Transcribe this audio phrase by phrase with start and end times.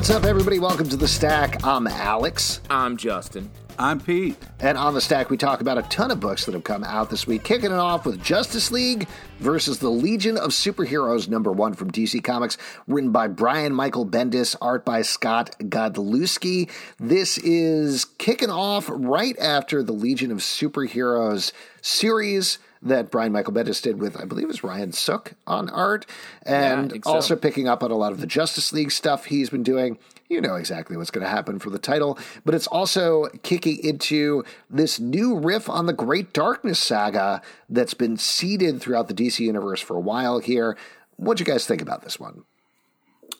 [0.00, 0.58] What's up, everybody?
[0.58, 1.62] Welcome to the Stack.
[1.62, 2.62] I'm Alex.
[2.70, 3.50] I'm Justin.
[3.78, 4.34] I'm Pete.
[4.58, 7.10] And on the Stack, we talk about a ton of books that have come out
[7.10, 9.06] this week, kicking it off with Justice League
[9.40, 14.56] versus the Legion of Superheroes, number one from DC Comics, written by Brian Michael Bendis,
[14.62, 16.70] art by Scott Godlewski.
[16.98, 23.82] This is kicking off right after the Legion of Superheroes series that Brian Michael Bendis
[23.82, 26.06] did with, I believe it was Ryan Sook on art,
[26.44, 27.10] and Yeah, so.
[27.10, 29.98] also picking up on a lot of the Justice League stuff he's been doing.
[30.28, 34.44] You know exactly what's going to happen for the title, but it's also kicking into
[34.70, 39.80] this new riff on the Great Darkness saga that's been seeded throughout the DC universe
[39.80, 40.76] for a while here.
[41.16, 42.44] What'd you guys think about this one?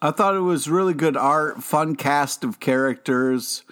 [0.02, 3.64] I thought it was really good art, fun cast of characters.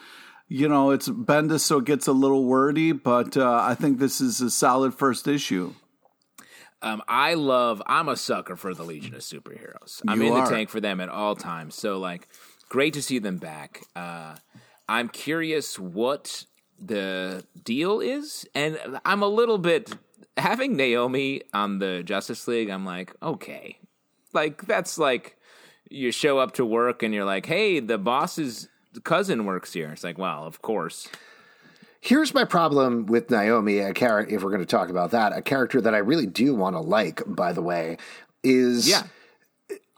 [0.49, 4.21] You know, it's Bendis, so it gets a little wordy, but uh, I think this
[4.21, 5.75] is a solid first issue.
[6.81, 7.83] Um, I love.
[7.87, 10.01] I'm a sucker for the Legion of Superheroes.
[10.07, 11.75] I'm You in the tank for them at all times.
[11.75, 12.29] So like,
[12.69, 13.83] great to see them back.
[13.95, 14.37] Uh,
[14.89, 16.47] I'm curious what
[16.79, 19.93] the deal is, and I'm a little bit
[20.39, 22.71] having Naomi on the Justice League.
[22.71, 23.79] I'm like, okay,
[24.33, 25.37] like that's like
[25.91, 27.99] you show up to work and you're like, hey, the
[29.03, 29.91] cousin works here.
[29.91, 31.09] It's like, well, of course.
[32.01, 35.43] Here's my problem with Naomi, a character, if we're going to talk about that, a
[35.43, 37.99] character that I really do want to like, by the way,
[38.45, 39.03] is Yeah.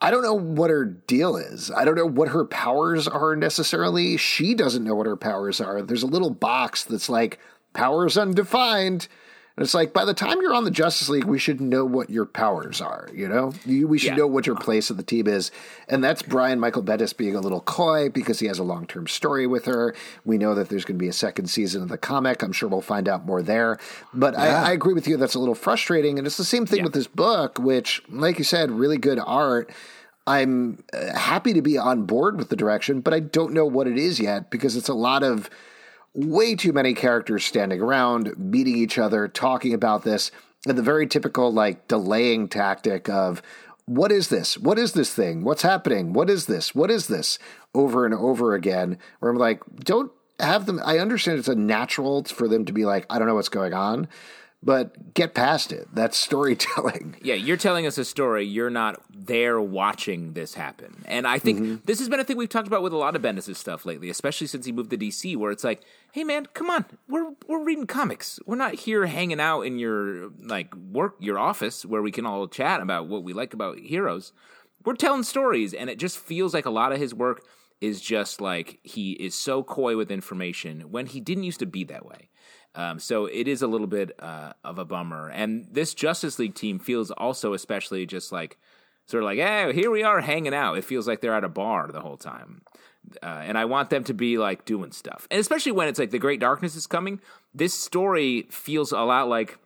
[0.02, 1.70] I don't know what her deal is.
[1.70, 4.16] I don't know what her powers are necessarily.
[4.16, 5.83] She doesn't know what her powers are.
[5.83, 7.38] There's a little box that's like
[7.74, 9.08] powers undefined.
[9.56, 12.08] And it's like by the time you're on the Justice League, we should know what
[12.08, 13.52] your powers are, you know?
[13.66, 14.16] You, we should Yeah.
[14.16, 15.50] know what your place of the team is.
[15.88, 19.06] And that's Brian Michael Bendis being a little coy because he has a long term
[19.06, 19.94] story with her.
[20.24, 22.42] We know that there's going to be a second season of the comic.
[22.42, 23.78] I'm sure we'll find out more there.
[24.14, 25.16] But I, I agree with you.
[25.16, 26.16] That's a little frustrating.
[26.16, 26.84] And it's the same thing Yeah.
[26.84, 29.70] with this book, which, like you said, really good art.
[30.26, 33.86] I'm uh, happy to be on board with the direction, but I don't know what
[33.89, 35.50] it is yet because it's a lot of
[36.14, 40.30] way too many characters standing around, meeting each other, talking about this,
[40.66, 43.42] and the very typical like delaying tactic of
[43.86, 44.56] what is this?
[44.56, 45.42] What is this thing?
[45.42, 46.12] What's happening?
[46.12, 46.74] What is this?
[46.74, 47.38] What is this?
[47.74, 50.80] Over and over again, where I'm like, don't have them.
[50.84, 53.74] I understand it's a natural for them to be like, I don't know what's going
[53.74, 54.08] on,
[54.62, 55.88] but get past it.
[55.92, 57.16] That's storytelling.
[57.22, 58.44] Yeah, you're telling us a story.
[58.46, 61.02] You're not there watching this happen.
[61.06, 61.76] And I think Mm-hmm.
[61.84, 64.08] this has been a thing we've talked about with a lot of Bendis' stuff lately,
[64.10, 65.82] especially since he moved to DC, where it's like,
[66.12, 68.38] hey man, come on, we're we're reading comics.
[68.46, 72.46] We're not here hanging out in your like work your office where we can all
[72.48, 74.32] chat about what we like about heroes.
[74.84, 77.44] We're telling stories, and it just feels like a lot of his work
[77.82, 81.84] is just like he is so coy with information when he didn't used to be
[81.84, 82.28] that way.
[82.75, 85.29] Um, so it is a little bit uh, of a bummer.
[85.29, 88.58] And this Justice League team feels also especially just like
[89.07, 90.79] sort of like, hey, here we are hanging out.
[90.79, 92.63] It feels like they're at a bar the whole time.
[93.23, 95.27] Uh, and I want them to be like doing stuff.
[95.31, 97.20] And especially when it's like the Great Darkness is coming,
[97.55, 99.58] this story feels a lot like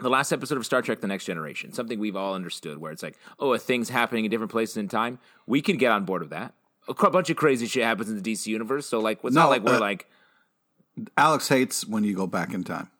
[0.00, 3.02] the last episode of Star Trek The Next Generation, something we've all understood, where it's
[3.02, 5.18] like, oh, a thing's happening in different places in time.
[5.46, 6.54] We can get on board with that.
[6.88, 8.86] A bunch of crazy shit happens in the DC universe.
[8.86, 10.06] So, like, it's not like we're uh, like,
[11.16, 12.90] Alex hates when you go back in time.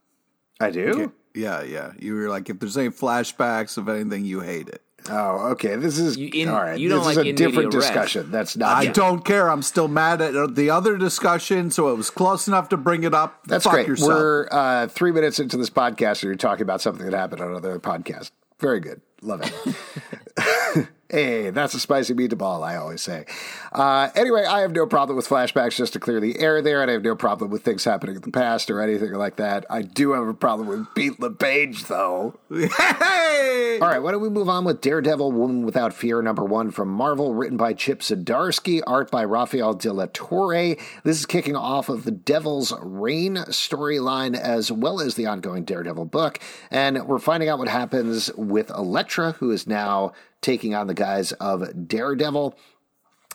[0.61, 1.13] I do.
[1.35, 1.93] Yeah, yeah.
[1.99, 4.81] You were like, if there's any flashbacks of anything, you hate it.
[5.11, 5.77] Oh, okay.
[5.77, 6.79] This is You in- all right.
[6.79, 7.87] you don't this like is a different media res.
[7.89, 8.31] discussion.
[8.31, 8.75] That's not.
[8.77, 8.93] I true.
[8.95, 9.51] don't care.
[9.51, 13.13] I'm still mad at the other discussion, so it was close enough to bring it
[13.13, 13.45] up.
[13.47, 13.87] That's Fuck great.
[13.89, 14.09] Yourself.
[14.09, 17.51] We're uh, three minutes into this podcast, and you're talking about something that happened on
[17.51, 18.31] another podcast.
[18.61, 19.03] Very good.
[19.21, 20.87] Love it.
[21.11, 23.27] hey, that's a spicy meatball, I always say.
[23.73, 26.91] Uh, anyway, I have no problem with flashbacks just to clear the air there, and
[26.91, 29.67] I have no problem with things happening in the past or anything like that.
[29.69, 32.39] I do have a problem with Pete LePage, though.
[32.51, 33.79] hey!
[33.81, 36.89] All right, why don't we move on with Daredevil Woman Without Fear, number one from
[36.89, 40.77] Marvel, written by Chip Zdarsky, art by Rafael de la Torre.
[41.03, 46.07] This is kicking off of the Devil's Reign storyline as well as the ongoing Daredevil
[46.07, 46.39] book.
[46.71, 50.13] And we're finding out what happens with Elektra, who is now
[50.45, 52.57] taking on the guise of Daredevil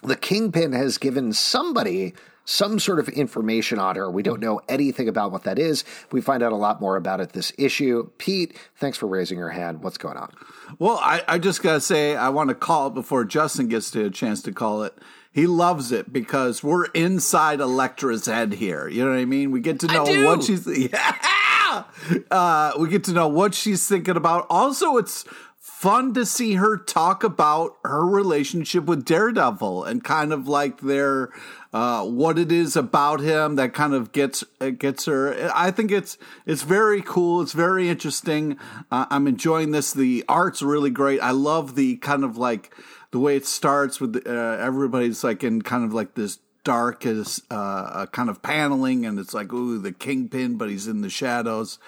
[0.01, 2.13] the kingpin has given somebody
[2.45, 4.09] some sort of information on her.
[4.09, 5.83] We don't know anything about what that is.
[6.11, 8.09] We find out a lot more about it this issue.
[8.17, 9.83] Pete, thanks for raising your hand.
[9.83, 10.33] What's going on?
[10.79, 14.05] Well, I, I just gotta say, I want to call it before Justin gets to
[14.05, 14.97] a chance to call it.
[15.31, 18.87] He loves it because we're inside Elektra's head here.
[18.87, 19.51] You know what I mean?
[19.51, 21.83] We get to know what she's yeah.
[22.31, 24.47] Uh, we get to know what she's thinking about.
[24.49, 25.23] Also, it's
[25.69, 31.29] fun to see her talk about her relationship with Daredevil and kind of like their
[31.71, 34.43] uh, what it is about him that kind of gets
[34.77, 35.51] gets her.
[35.55, 37.41] I think it's it's very cool.
[37.41, 38.57] It's very interesting.
[38.91, 39.93] Uh, I'm enjoying this.
[39.93, 41.21] The art's really great.
[41.21, 42.73] I love the kind of like
[43.11, 44.29] the way it starts with uh,
[44.59, 49.53] everybody's like in kind of like this dark uh, kind of paneling, and it's like
[49.53, 51.79] ooh the kingpin, but he's in the shadows.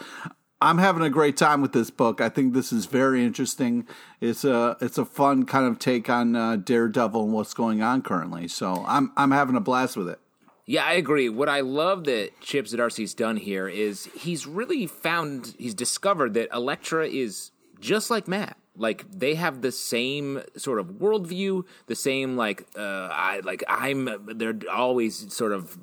[0.62, 2.22] I'm having a great time with this book.
[2.22, 3.88] I think this is very interesting.
[4.20, 8.04] It's a it's a fun kind of take on uh, Daredevil and what's going on
[8.04, 8.48] currently.
[8.48, 10.20] So I'm I'm having a blast with it.
[10.68, 11.30] Yeah, I agree.
[11.30, 16.50] What I love that Chip Zdarsky's done here is he's really found he's discovered that
[16.54, 18.56] Elektra is just like Matt.
[18.78, 24.38] Like they have the same sort of worldview, the same like uh, I like I'm.
[24.38, 25.78] They're always sort of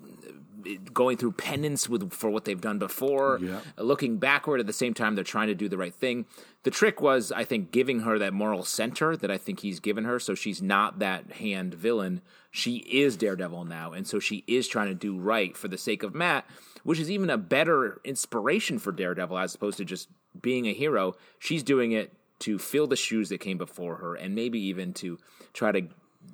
[0.93, 3.61] going through penance with for what they've done before, yeah.
[3.77, 6.27] looking backward at the same time they're trying to do the right thing.
[6.65, 10.05] The trick was, I think, giving her that moral center that I think he's given
[10.05, 12.21] her, so she's not that hand villain.
[12.51, 16.03] She is Daredevil now, and so she is trying to do right for the sake
[16.03, 16.47] of Matt,
[16.83, 20.09] which is even a better inspiration for Daredevil as opposed to just
[20.41, 21.15] being a hero.
[21.39, 25.19] She's doing it to fill the shoes that came before her, and maybe even to
[25.53, 25.89] try to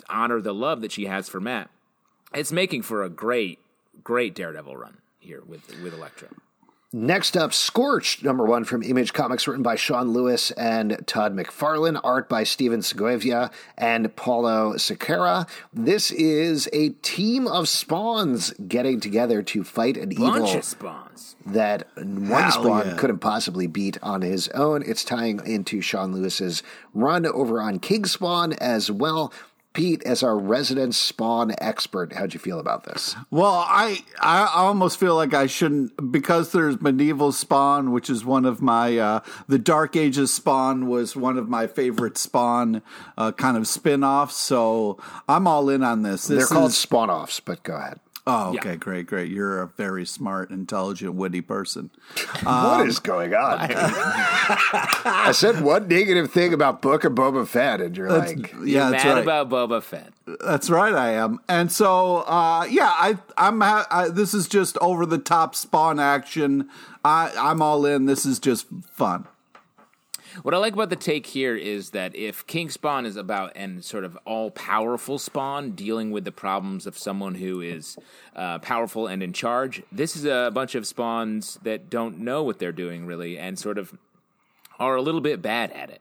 [0.08, 1.70] honor the love that she has for Matt.
[2.34, 3.58] It's making for a great
[4.04, 6.28] great Daredevil run here with with Elektra.
[6.96, 12.00] Next up, Scorched, number one from Image Comics, written by Sean Lewis and Todd McFarlane,
[12.04, 15.48] art by Stephen Segovia and Paulo Siqueira.
[15.72, 21.34] This is a team of spawns getting together to fight an Bunch evil of spawns.
[21.44, 22.96] that one Hell spawn yeah.
[22.96, 24.84] couldn't possibly beat on his own.
[24.86, 26.62] It's tying into Sean Lewis's
[26.92, 29.32] run over on King Spawn as well.
[29.74, 33.16] Pete, as our resident spawn expert, how'd you feel about this?
[33.30, 38.44] Well, I I almost feel like I shouldn't because there's medieval Spawn, which is one
[38.44, 42.82] of my uh, the Dark Ages Spawn was one of my favorite Spawn
[43.18, 44.36] uh, kind of spin-offs.
[44.36, 44.98] So
[45.28, 46.28] I'm all in on this.
[46.28, 47.98] this They're called is- spawn offs, but go ahead.
[48.26, 49.30] Oh, okay, great, great.
[49.30, 51.90] You're a very smart, intelligent, witty person.
[52.42, 53.58] what is going on?
[53.70, 58.90] I said one negative thing about Book of Boba Fett, and you're like, Yeah, You're
[58.92, 59.22] that's mad right.
[59.22, 60.14] about Boba Fett.
[60.40, 61.38] That's right, I am.
[61.50, 63.60] And so, uh, yeah, I, I'm.
[63.60, 66.70] Ha- I, this is just over the top Spawn action.
[67.04, 68.06] I, I'm all in.
[68.06, 69.26] This is just fun.
[70.42, 73.84] What I like about the take here is that if King Spawn is about and
[73.84, 77.96] sort of all powerful Spawn dealing with the problems of someone who is
[78.34, 82.58] uh, powerful and in charge, this is a bunch of Spawns that don't know what
[82.58, 83.96] they're doing really and sort of
[84.78, 86.00] are a little bit bad at it.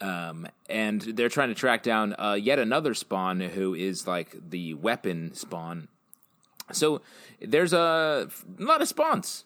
[0.00, 4.74] Um, and they're trying to track down uh, yet another Spawn who is like the
[4.74, 5.88] weapon Spawn.
[6.72, 7.00] So
[7.40, 8.28] there's a,
[8.58, 9.44] a lot of Spawns.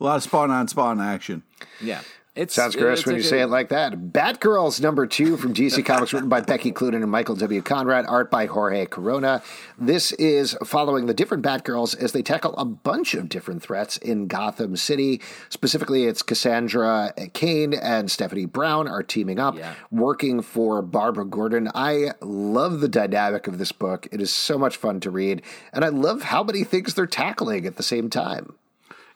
[0.00, 1.42] A lot of Spawn on Spawn action.
[1.80, 2.00] Yeah.
[2.36, 3.92] It's, Sounds gross when you good- say it like that.
[4.12, 7.62] Batgirls number two from DC Comics, written by Becky Cloonan and Michael W.
[7.62, 9.40] Conrad, art by Jorge Corona.
[9.78, 14.26] This is following the different Batgirls as they tackle a bunch of different threats in
[14.26, 15.20] Gotham City.
[15.48, 19.74] Specifically, it's Cassandra Cain and Stephanie Brown are teaming up, Yeah.
[19.92, 21.70] working for Barbara Gordon.
[21.72, 24.08] I love the dynamic of this book.
[24.10, 25.40] It is so much fun to read,
[25.72, 28.54] and I love how many things they're tackling at the same time.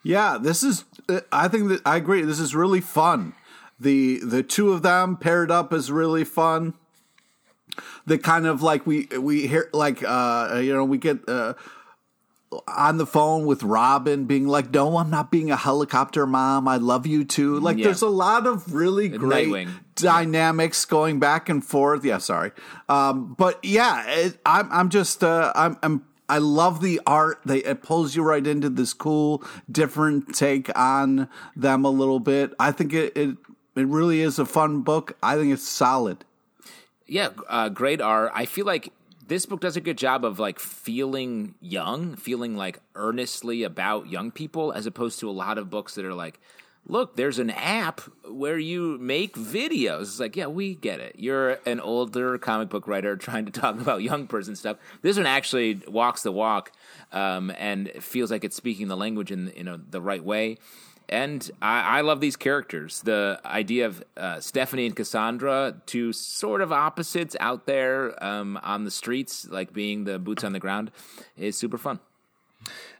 [0.03, 0.85] Yeah, this is.
[1.31, 2.21] I think that I agree.
[2.21, 3.33] This is really fun.
[3.79, 6.73] the The two of them paired up is really fun.
[8.05, 11.53] The kind of like we we hear like uh you know we get uh
[12.67, 16.67] on the phone with Robin being like, "No, I'm not being a helicopter mom.
[16.67, 17.85] I love you too." Like, Yeah.
[17.85, 19.69] there's a lot of really great Nightwing.
[19.95, 22.03] dynamics going back and forth.
[22.03, 22.51] Yeah, sorry,
[22.89, 27.41] um, but yeah, it, I'm I'm just uh, I'm I'm I love the art.
[27.43, 32.53] They it pulls you right into this cool, different take on them a little bit.
[32.59, 33.37] I think it it,
[33.75, 35.17] it really is a fun book.
[35.21, 36.23] I think it's solid.
[37.07, 38.31] Yeah, uh, great art.
[38.35, 38.93] I feel like
[39.27, 44.31] this book does a good job of like feeling young, feeling like earnestly about young
[44.31, 46.39] people, as opposed to a lot of books that are like,
[46.87, 50.01] look, there's an app where you make videos.
[50.01, 51.15] It's like, yeah, we get it.
[51.17, 54.77] You're an older comic book writer trying to talk about young person stuff.
[55.01, 56.71] This one actually walks the walk
[57.11, 60.57] um, and feels like it's speaking the language in you know the right way.
[61.09, 63.01] And I, I love these characters.
[63.01, 68.83] The idea of uh, Stephanie and Cassandra, two sort of opposites out there um, on
[68.83, 70.91] the streets, like being the boots on the ground,
[71.35, 71.99] is super fun.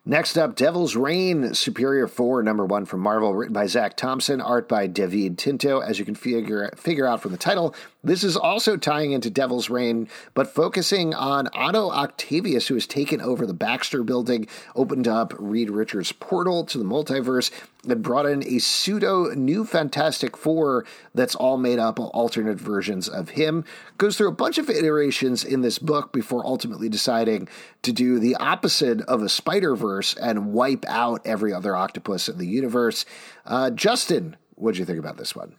[0.10, 4.68] Next up, Devil's Reign Superior 4, number one from Marvel, written by Zac Thompson, art
[4.68, 5.82] by David Tinto.
[5.82, 9.70] As you can figure, figure out from the title, this is also tying into Devil's
[9.70, 15.32] Reign, but focusing on Otto Octavius, who has taken over the Baxter building, opened up
[15.38, 17.51] Reed Richards' portal to the multiverse,
[17.88, 23.08] and brought in a pseudo new Fantastic Four that's all made up of alternate versions
[23.08, 23.63] of him.
[23.98, 27.48] Goes through a bunch of iterations in this book before ultimately deciding
[27.84, 32.38] to do the opposite of a Spider Verse and wipe out every other octopus in
[32.38, 33.06] the universe.
[33.46, 35.56] Uh, Justin, what do you think about this one?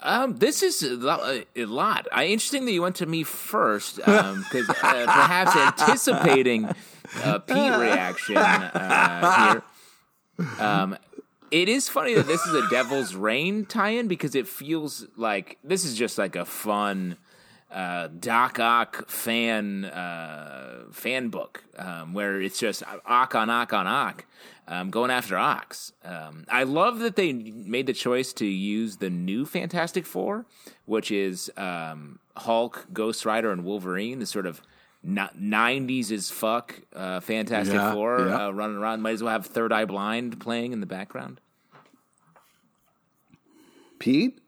[0.00, 2.06] Um, this is a lot.
[2.12, 6.68] I, interesting that you went to me first, because um, uh, perhaps anticipating
[7.24, 9.60] uh, Pete reaction uh,
[10.38, 10.54] here.
[10.60, 10.96] Um,
[11.50, 15.84] it is funny that this is a Devil's Reign tie-in because it feels like this
[15.84, 17.16] is just like a fun
[17.70, 23.86] uh, Doc Ock fan uh, fan book um, where it's just Ock on Ock on
[23.86, 24.24] Ock
[24.66, 25.92] um, going after Ox.
[26.04, 30.46] Um, I love that they made the choice to use the new Fantastic Four,
[30.84, 34.18] which is um, Hulk, Ghost Rider, and Wolverine.
[34.18, 34.62] The sort of
[35.06, 38.46] '90s as fuck uh, Fantastic yeah, Four yeah.
[38.46, 39.02] Uh, running around.
[39.02, 41.40] Might as well have Third Eye Blind playing in the background.
[43.98, 44.38] Pete.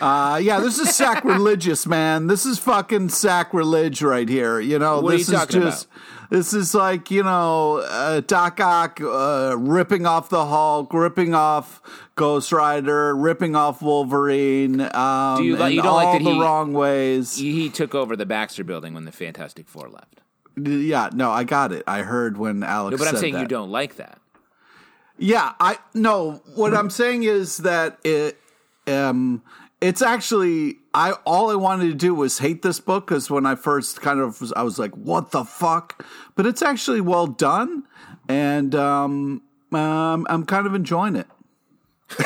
[0.00, 2.26] Uh, yeah, this is sacrilegious, man.
[2.26, 4.60] This is fucking sacrilege right here.
[4.60, 5.54] You know, what this is just
[5.86, 5.86] about?
[6.30, 11.82] this is like you know uh, Doc Ock uh, ripping off the Hulk, ripping off
[12.14, 14.80] Ghost Rider, ripping off Wolverine.
[14.80, 17.36] Um, Do you, like, you don't like that the he, wrong ways?
[17.36, 20.20] He took over the Baxter Building when the Fantastic Four left.
[20.56, 21.84] Yeah, no, I got it.
[21.86, 22.92] I heard when Alex.
[22.92, 23.40] No, but I'm saying that.
[23.40, 24.18] you don't like that.
[25.18, 26.42] Yeah, I no.
[26.54, 28.38] What I'm saying is that it
[28.86, 29.42] um,
[29.80, 33.54] it's actually I all I wanted to do was hate this book because when I
[33.54, 37.84] first kind of was, I was like, "What the fuck?" But it's actually well done,
[38.28, 41.26] and um, um I'm kind of enjoying it.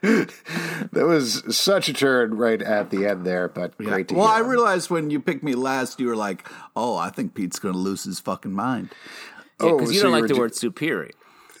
[0.00, 3.88] that was such a turn right at the end there, but yeah.
[3.88, 4.44] great to well, hear.
[4.44, 7.74] I realized when you picked me last, you were like, "Oh, I think Pete's going
[7.74, 8.90] to lose his fucking mind."
[9.60, 11.10] Yeah, because oh, you so don't like the ju- word superior.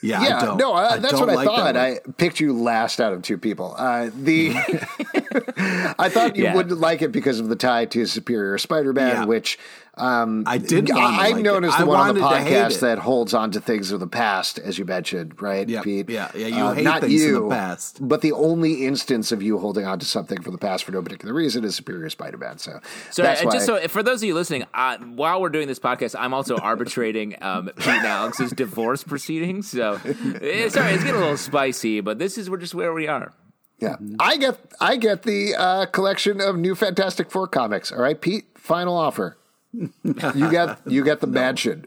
[0.06, 1.76] Yeah, yeah, no, I, I that's what like I thought.
[1.76, 3.74] I picked you last out of two people.
[3.76, 4.52] Uh, the
[5.98, 6.54] I thought you yeah.
[6.54, 9.24] wouldn't like it because of the tie to Superior Spider-Man, yeah.
[9.24, 9.58] which
[9.98, 10.90] um, I did.
[10.90, 11.68] I'm like known it.
[11.68, 14.58] as the I one on the podcast that holds on to things of the past,
[14.58, 16.10] as you mentioned, right, yeah, Pete?
[16.10, 16.46] Yeah, yeah.
[16.48, 19.58] You uh, hate not things you, in the past, but the only instance of you
[19.58, 22.58] holding on to something from the past for no particular reason is Superior Spider-Man.
[22.58, 23.52] So, so that's why.
[23.52, 26.56] just so for those of you listening, uh, while we're doing this podcast, I'm also
[26.56, 29.70] arbitrating um, Pete and Alex's divorce proceedings.
[29.70, 33.08] So, it's, sorry, it's getting a little spicy, but this is we're just where we
[33.08, 33.32] are.
[33.78, 37.92] Yeah, I get I get the uh, collection of new Fantastic Four comics.
[37.92, 38.46] All right, Pete.
[38.58, 39.36] Final offer
[39.72, 41.32] you got you got the no.
[41.32, 41.86] mansion.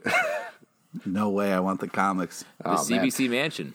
[1.04, 1.52] no way.
[1.52, 2.44] I want the comics.
[2.64, 3.30] Oh, the oh, CBC man.
[3.30, 3.74] mansion.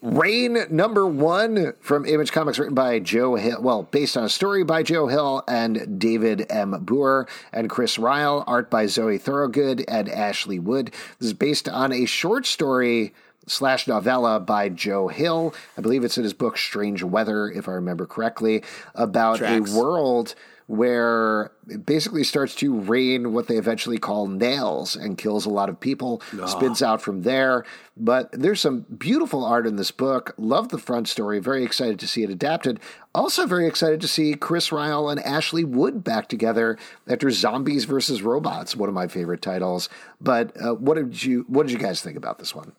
[0.00, 3.60] Rain number one from Image Comics, written by Joe Hill.
[3.60, 6.84] Well, based on a story by Joe Hill and David M.
[6.84, 10.92] Booher and Chris Ryall, Art by Zoe Thorogood and Ashley Wood.
[11.18, 13.12] This is based on a short story
[13.48, 15.52] slash novella by Joe Hill.
[15.76, 18.62] I believe it's in his book Strange Weather, if I remember correctly,
[18.94, 19.72] about Tracks.
[19.72, 20.34] a world
[20.68, 25.70] where it basically starts to rain what they eventually call nails and kills a lot
[25.70, 26.46] of people, oh.
[26.46, 27.64] spins out from there.
[27.96, 30.34] But there's some beautiful art in this book.
[30.36, 31.38] Love the front story.
[31.38, 32.80] Very excited to see it adapted.
[33.14, 38.20] Also, very excited to see Chris Ryall and Ashley Wood back together after Zombies versus
[38.20, 39.88] Robots, one of my favorite titles.
[40.20, 42.72] But uh, what did you what did you guys think about this one?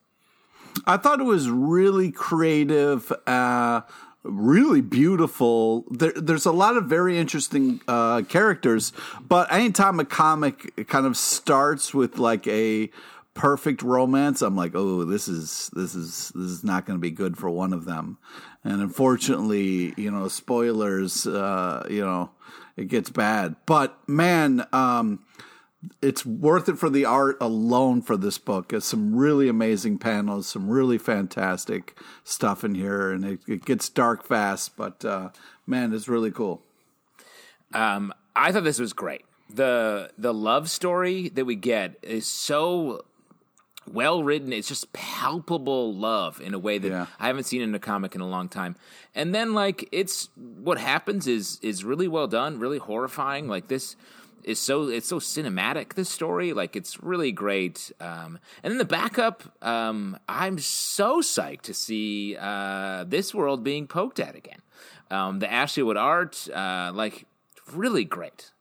[0.86, 3.12] I thought it was really creative.
[3.26, 3.82] Uh,
[4.24, 5.86] really beautiful.
[5.90, 11.18] There, there's a lot of very interesting uh, characters, but anytime a comic kind of
[11.18, 12.90] starts with like a
[13.34, 17.12] perfect romance, I'm like, oh, this is this is this is not going to be
[17.12, 18.18] good for one of them.
[18.64, 22.32] And unfortunately, you know, spoilers, uh, you know,
[22.76, 23.56] it gets bad.
[23.66, 25.24] But man, um,
[26.02, 28.74] it's worth it for the art alone for this book.
[28.74, 33.88] It's some really amazing panels, some really fantastic stuff in here, and it, it gets
[33.90, 34.76] dark fast.
[34.76, 35.30] But uh,
[35.66, 36.62] man, it's really cool.
[37.74, 39.26] Um, I thought this was great.
[39.50, 43.06] the The love story that we get is so
[43.92, 44.52] well written.
[44.54, 47.06] It's just palpable love in a way that yeah.
[47.20, 48.76] I haven't seen in a comic in a long time.
[49.16, 53.48] And then, like, it's what happens is is really well done, really horrifying.
[53.48, 53.96] Like this
[54.44, 55.94] is so it's so cinematic.
[55.94, 57.92] This story, like it's really great.
[58.00, 63.88] Um, and then the backup, um, I'm so psyched to see uh, this world being
[63.88, 64.62] poked at again.
[65.12, 67.26] Um, the Ashley Wood art, uh, like
[67.74, 68.52] really great.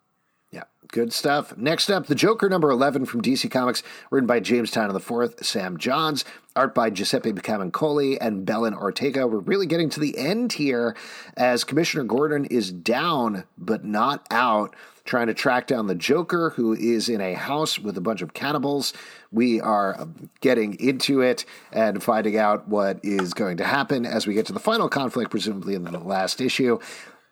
[0.50, 1.56] Yeah, good stuff.
[1.56, 5.76] Next up, The Joker number 11 from DC Comics, written by James Tynion IV, Sam
[5.76, 6.24] Johns,
[6.56, 9.26] art by Giuseppe Camuncoli and Belen Ortega.
[9.26, 10.96] We're really getting to the end here
[11.36, 14.74] as Commissioner Gordon is down but not out,
[15.04, 18.34] trying to track down the Joker, who is in a house with a bunch of
[18.34, 18.92] cannibals.
[19.30, 20.08] We are
[20.40, 24.52] getting into it and finding out what is going to happen as we get to
[24.52, 26.78] the final conflict, presumably in the last issue.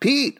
[0.00, 0.38] Pete,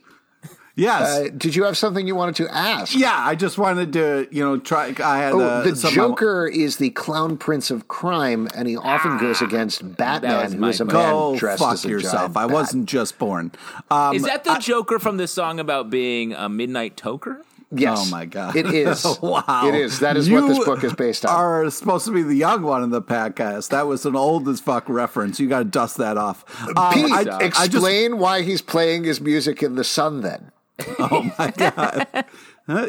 [0.76, 1.02] Yes.
[1.02, 2.95] uh, did you have something you wanted to ask?
[2.95, 4.95] yeah, I just wanted to, you know, try.
[5.02, 8.76] I had Oh, uh, the some- Joker is the clown prince of crime, and he
[8.76, 12.14] often goes against Batman, who my is a man Go dressed fuck as a yourself.
[12.14, 12.50] giant I bat.
[12.54, 13.52] wasn't just born.
[13.90, 17.38] Um, Is that the Joker from the song about being a midnight toker?
[17.73, 17.99] Yes.
[18.06, 18.54] Oh my god!
[18.54, 19.04] It is.
[19.23, 19.62] wow.
[19.66, 19.99] It is.
[19.99, 21.35] That is what this book is based on.
[21.35, 23.71] Are supposed to be the young one in the podcast.
[23.71, 25.40] That was an old as fuck reference.
[25.40, 26.45] You got to dust that off.
[26.76, 30.21] Um, Pete, I, I just explain why he's playing his music in the sun.
[30.21, 30.52] Then
[30.99, 32.25] Oh my god,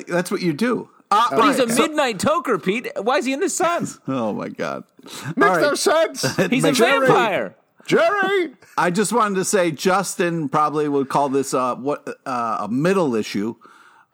[0.08, 0.90] that's what you do.
[1.10, 2.90] Uh, But he's all a right, midnight toker, Pete.
[3.02, 3.88] Why is he in the sun?
[4.08, 4.84] Oh my god.
[5.04, 5.62] makes right.
[5.62, 6.22] no sense.
[6.50, 7.56] He's a sure- vampire.
[7.86, 12.68] Jerry, I just wanted to say Justin probably would call this uh, what uh, a
[12.68, 13.56] middle issue.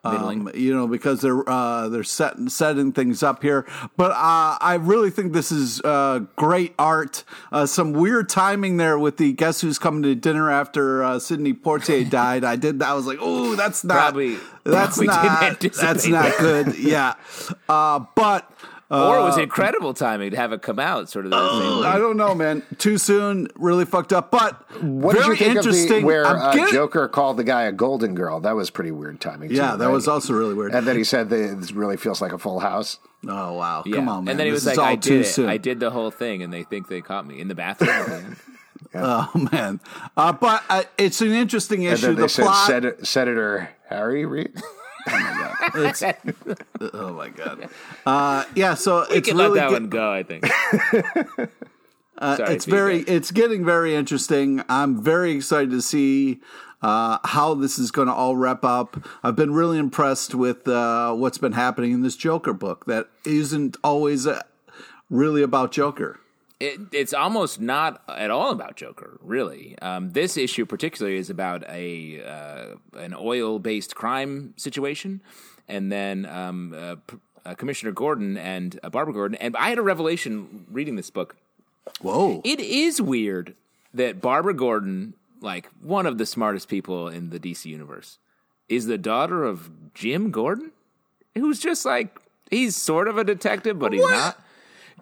[0.05, 4.77] Um, you know, because they're uh, they're setting setting things up here, but uh, I
[4.81, 7.23] really think this is uh, great art.
[7.53, 11.53] Uh, some weird timing there with the guess who's coming to dinner after uh, Sidney
[11.53, 12.43] Poitier died.
[12.43, 12.89] I did that.
[12.89, 16.77] I was like, oh, that's not Probably- that's probably didn't that's not good.
[16.77, 17.13] Yeah,
[17.69, 18.51] uh, but.
[18.93, 21.85] Or it was incredible timing to have it come out sort of the same.
[21.85, 22.63] I don't know, man.
[22.77, 24.29] Too soon, really fucked up.
[24.31, 25.99] But what very did you think of interesting.
[26.01, 28.39] the, where I'm uh, getting- Joker called the guy a golden girl?
[28.39, 29.49] That was pretty weird timing.
[29.49, 29.91] too, Yeah, that right?
[29.93, 30.73] was also really weird.
[30.73, 32.99] And then he said that it really feels like a full house.
[33.27, 33.95] oh wow, Yeah.
[33.95, 34.31] come on, man!
[34.31, 35.29] And then he was is like, all "I too did it.
[35.29, 35.49] soon.
[35.49, 38.35] I did the whole thing, and they think they caught me in the bathroom."
[38.95, 39.79] Oh man,
[40.17, 42.07] uh, but uh, it's an interesting And issue.
[42.07, 42.67] then they The said plot.
[42.67, 44.53] Sen- Senator Harry Reid.
[45.75, 46.03] It's-
[46.93, 47.69] oh my god.
[48.05, 50.11] Uh, yeah, so we it's can really let that get- one go.
[50.11, 50.45] I think.
[52.17, 54.63] uh, Sorry, it's very it's getting very interesting.
[54.69, 56.41] I'm very excited to see
[56.81, 58.97] uh, how this is going to all wrap up.
[59.23, 62.85] I've been really impressed with uh, what's been happening in this Joker book.
[62.85, 64.41] That isn't always uh,
[65.09, 66.19] really about Joker.
[66.63, 69.77] It, it's almost not at all about Joker, really.
[69.81, 75.21] Um, this issue particularly is about a uh, an oil based crime situation,
[75.67, 79.37] and then um, uh, P- uh, Commissioner Gordon and uh, Barbara Gordon.
[79.41, 81.35] And I had a revelation reading this book.
[82.01, 82.41] Whoa.
[82.45, 83.55] It is weird
[83.93, 88.19] that Barbara Gordon, like one of the smartest people in the DC universe,
[88.69, 90.71] is the daughter of Jim Gordon,
[91.35, 92.17] who's just like
[92.49, 94.11] he's sort of a detective, but he's What?
[94.11, 94.39] not.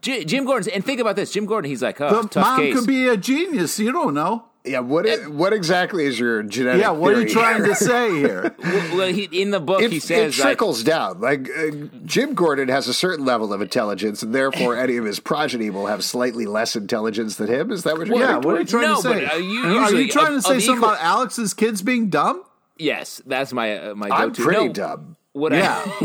[0.02, 1.32] J- Jim Gordon's and think about this.
[1.32, 2.76] Jim Gordon, he's like, oh, the tough mom case.
[2.76, 3.78] could be a genius.
[3.80, 4.46] You don't know.
[4.64, 6.82] Yeah, what i- what exactly is your genetic?
[6.82, 7.34] Yeah, what are you theory?
[7.34, 8.56] trying to say here?
[8.60, 11.20] well, he, in the book, It, he it says like, trickles down.
[11.20, 11.72] Like uh,
[12.06, 15.88] Jim Gordon has a certain level of intelligence, and therefore any of his progeny will
[15.88, 17.72] have slightly less intelligence than him.
[17.72, 18.30] Is that what you're saying?
[18.30, 19.24] yeah, what are you trying No, to say?
[19.26, 22.10] but, uh, you- are you trying of- to say something equal- about Alex's kids being
[22.10, 22.44] dumb?
[22.78, 24.44] yes, that's my uh, my I'm go-to.
[24.44, 25.16] pretty No, dumb.
[25.34, 25.82] What Yeah.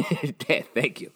[0.49, 1.11] I, thank you.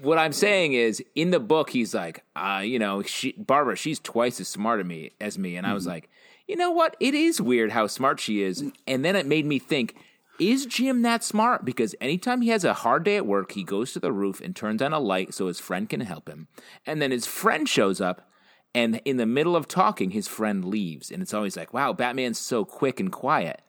[0.00, 3.98] What I'm saying is, in the book, he's like, uh, you know, she, Barbara, she's
[3.98, 5.92] twice as smart as me as me, and I was Mm-hmm.
[5.92, 6.10] like,
[6.46, 6.96] you know what?
[7.00, 9.96] It is weird how smart she is, and then it made me think.
[10.40, 11.64] Is Jim that smart?
[11.64, 14.54] Because anytime he has a hard day at work, he goes to the roof and
[14.54, 16.46] turns on a light so his friend can help him.
[16.86, 18.30] And then his friend shows up,
[18.72, 21.10] and in the middle of talking, his friend leaves.
[21.10, 23.62] And it's always like, wow, Batman's so quick and quiet.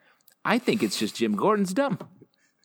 [0.45, 1.97] I think it's just Jim Gordon's dumb.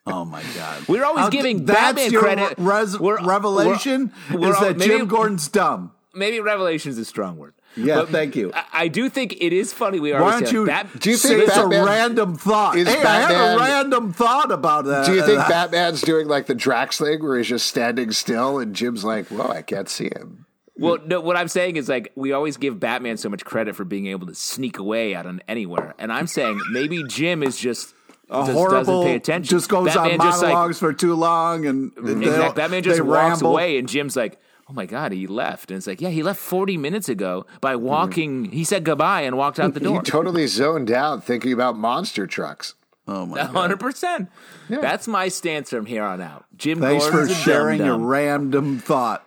[0.07, 0.85] Oh my god!
[0.89, 2.55] We're always How- giving that's Batman your credit.
[2.59, 5.93] res- We're- revelation we're- we're is all- that maybe- Jim Gordon's dumb.
[6.17, 7.55] Maybe revelation is a strong word.
[7.77, 8.53] Yeah, thank you.
[8.55, 9.99] I, I do think it is funny.
[9.99, 10.23] We are.
[10.23, 10.65] Why don't you?
[10.67, 12.77] Bat- Do you say think it's Batman- a random thought?
[12.77, 15.07] is hey, I had a random thought about that.
[15.07, 18.77] Do you think Batman's doing like the Drax thing, where he's just standing still, and
[18.77, 21.21] Jim's like, "Well, I can't see him." well, no.
[21.21, 24.29] What I'm saying is like we always give Batman so much credit for being able
[24.29, 27.93] to sneak away out on anywhere, and I'm saying maybe Jim is just
[28.31, 29.57] a just horrible doesn't pay attention.
[29.57, 32.23] just goes Batman on just, like, monologues for too long, and they mm-hmm.
[32.23, 32.63] Exactly.
[32.63, 33.51] Batman just they walks ramble.
[33.53, 36.41] away, and Jim's like, "Oh my god, he left." And it's like, "Yeah, he left
[36.41, 37.85] 40 minutes ago by mm-hmm.
[37.85, 38.45] walking.
[38.47, 42.27] He said goodbye and walked out the He door." totally zoned out thinking about monster
[42.27, 42.75] trucks.
[43.07, 43.51] Oh my god!
[43.51, 44.31] hundred percent.
[44.69, 46.47] That's my stance from here on out.
[46.57, 49.27] Jim Thanks for Gordon's a sharing dum a random thought.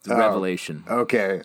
[0.00, 0.84] It's a oh, revelation.
[0.88, 1.42] Okay,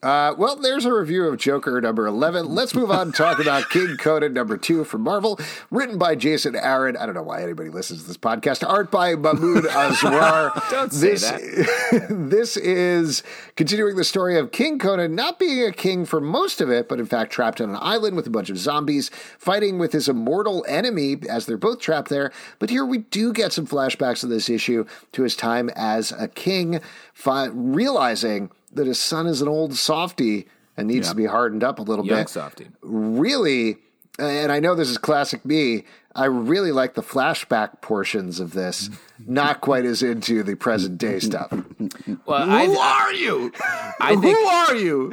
[0.00, 2.54] Uh, well, there's a review of Joker number 11.
[2.54, 5.40] Let's move on and talk about King Conan number 2 from Marvel,
[5.72, 6.96] written by Jason Aaron.
[6.96, 8.68] I don't know why anybody listens to this podcast.
[8.68, 10.70] Art by Mahmoud Asrar.
[10.70, 12.06] Don't say this, that.
[12.30, 13.24] this is
[13.56, 17.00] continuing the story of King Conan not being a king for most of it, but
[17.00, 20.64] in fact trapped on an island with a bunch of zombies, fighting with his immortal
[20.68, 22.30] enemy as they're both trapped there.
[22.60, 26.28] But here we do get some flashbacks of this issue to his time as a
[26.28, 26.80] king,
[27.12, 31.78] fi- realizing that his son is an old softy and needs to be hardened up
[31.78, 32.28] a little Young bit.
[32.28, 32.68] softy.
[32.82, 33.76] Really,
[34.18, 35.84] and I know this is classic me.
[36.14, 38.90] I really like the flashback portions of this.
[39.26, 41.52] Not quite as into the present day stuff.
[42.26, 43.52] Well, Who I, are you?
[44.00, 45.12] I think Who are you?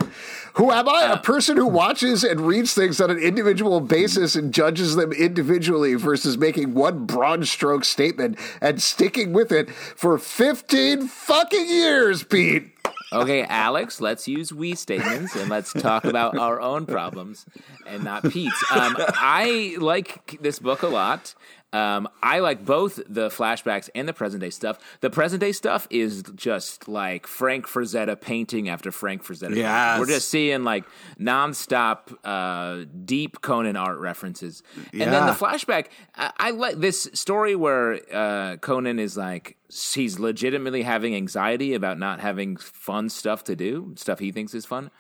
[0.56, 1.04] Who am I?
[1.04, 5.12] a uh, person who watches and reads things on an individual basis and judges them
[5.12, 12.24] individually versus making one broad stroke statement and sticking with it for 15 fucking years,
[12.24, 12.72] Pete.
[13.16, 17.46] Okay, Alex, let's use we statements and let's talk about our own problems
[17.88, 18.62] and not Pete's.
[18.70, 21.34] Um, I like this book a lot.
[21.76, 24.80] Um, I like both the flashbacks and the present day stuff.
[25.02, 29.58] The present day stuff is just like Frank Frazetta painting after Frank Frazetta.
[29.94, 30.00] painting.
[30.00, 30.86] We're just seeing like
[31.20, 34.64] nonstop, uh, deep Conan art references.
[34.94, 40.18] And then the flashback, I, I like this story where uh, Conan is like, he's
[40.18, 44.92] legitimately having anxiety about not having fun stuff to do, stuff he thinks is fun.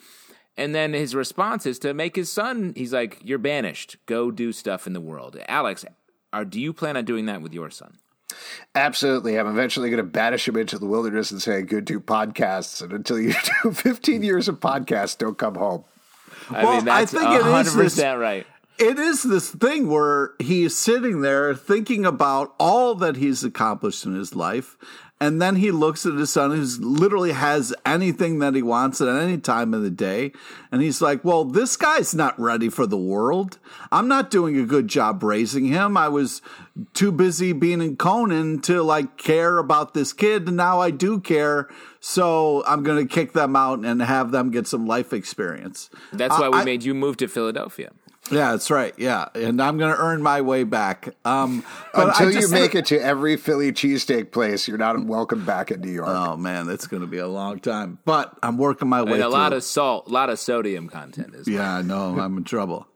[0.58, 3.96] And then his response is to make his son, he's like, You're banished.
[4.08, 5.38] Go do stuff in the world.
[5.48, 5.86] Alex,
[6.40, 7.98] are, do you plan on doing that with your son?
[8.74, 9.40] Absolutely.
[9.40, 12.82] I'm eventually going to banish him into the wilderness and say, go do podcasts.
[12.82, 15.84] And until you do 15 years of podcasts, don't come home.
[16.50, 18.46] I Well, mean, that's I think it is 100% this- right.
[18.78, 24.16] It is this thing where he's sitting there thinking about all that he's accomplished in
[24.16, 24.78] his life.
[25.18, 29.08] And then he looks at his son, who literally has anything that he wants at
[29.08, 30.34] any time of the day.
[30.74, 33.58] And he's like, Well, this guy's not ready for the world.
[33.94, 35.96] I'm not doing a good job raising him.
[35.96, 36.42] I was
[36.94, 40.50] too busy being in Conan to like care about this kid.
[40.50, 41.70] And now I do care.
[42.02, 45.90] So I'm going to kick them out and have them get some life experience.
[46.12, 47.92] That's uh, why we I- made you move to Philadelphia.
[48.32, 48.94] Yeah, that's right.
[48.98, 51.10] Yeah, and I'm going to earn my way back.
[51.26, 55.46] Um, but Until I you make it to every Philly cheesesteak place, you're not welcome
[55.46, 56.08] back in New York.
[56.10, 58.00] Oh man, that's going to be a long time.
[58.04, 59.14] But I'm working my way.
[59.14, 59.58] And a lot through.
[59.58, 62.20] of salt, a lot of sodium content is Yeah, I know.
[62.20, 62.88] I'm in trouble.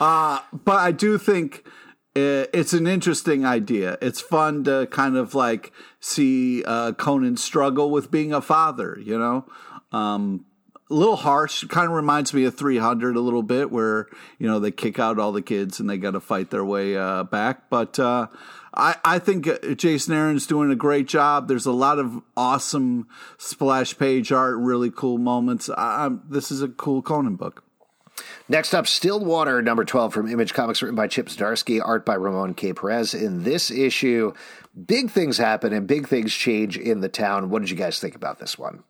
[0.00, 1.66] Uh, but I do think
[2.14, 3.98] uh, it's an interesting idea.
[4.00, 9.18] It's fun to kind of like see uh, Conan struggle with being a father, you
[9.18, 9.46] know?
[9.90, 10.46] Um,
[10.88, 11.64] a little harsh.
[11.64, 14.06] Kind of reminds me of 300 a little bit, where,
[14.38, 16.96] you know, they kick out all the kids and they got to fight their way
[16.96, 17.68] uh, back.
[17.70, 18.28] But uh,
[18.74, 21.48] I, I think uh, Jason Aaron's doing a great job.
[21.48, 25.68] There's a lot of awesome splash page art, really cool moments.
[25.70, 27.62] I, I'm, this is a cool Conan book.
[28.48, 32.54] Next up, Stillwater, number 12 from Image Comics, written by Chip Zdarsky, art by Ramon
[32.54, 32.72] K.
[32.72, 33.12] Perez.
[33.12, 34.32] In this issue,
[34.86, 37.50] big things happen and big things change in the town.
[37.50, 38.84] What did you guys think about this one?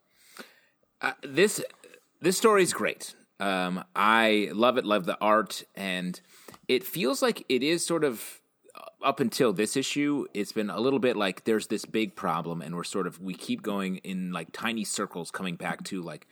[1.01, 1.63] Uh, this
[2.21, 3.15] this story is great.
[3.39, 4.85] Um, I love it.
[4.85, 6.21] Love the art, and
[6.69, 8.41] it feels like it is sort of
[8.75, 10.27] uh, up until this issue.
[10.33, 13.35] It's been a little bit like there's this big problem, and we're sort of we
[13.35, 16.27] keep going in like tiny circles, coming back to like.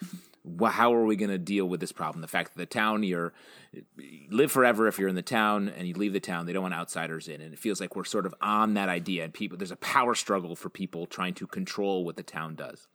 [0.62, 2.20] How are we going to deal with this problem?
[2.20, 3.33] The fact that the town you're
[3.73, 6.62] you live forever if you're in the town and you leave the town, they don't
[6.62, 9.25] want outsiders in, and it feels like we're sort of on that idea.
[9.25, 12.87] And people, there's a power struggle for people trying to control what the town does.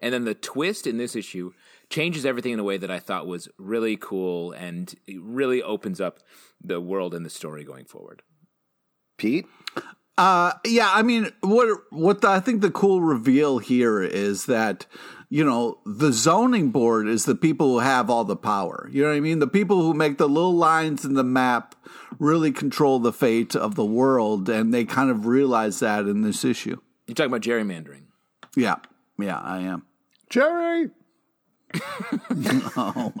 [0.00, 1.52] And then the twist in this issue
[1.90, 6.00] changes everything in a way that I thought was really cool and it really opens
[6.00, 6.20] up
[6.62, 8.22] the world and the story going forward.
[9.16, 9.46] Pete?
[10.18, 14.86] Uh, yeah, I mean, what what the, I think the cool reveal here is that
[15.28, 18.88] you know the zoning board is the people who have all the power.
[18.90, 19.40] You know what I mean?
[19.40, 21.74] The people who make the little lines in the map
[22.18, 26.46] really control the fate of the world, and they kind of realize that in this
[26.46, 26.80] issue.
[27.06, 28.04] You're talking about gerrymandering.
[28.56, 28.76] Yeah,
[29.18, 29.84] yeah, I am.
[30.30, 30.90] Jerry?
[32.78, 33.12] Oh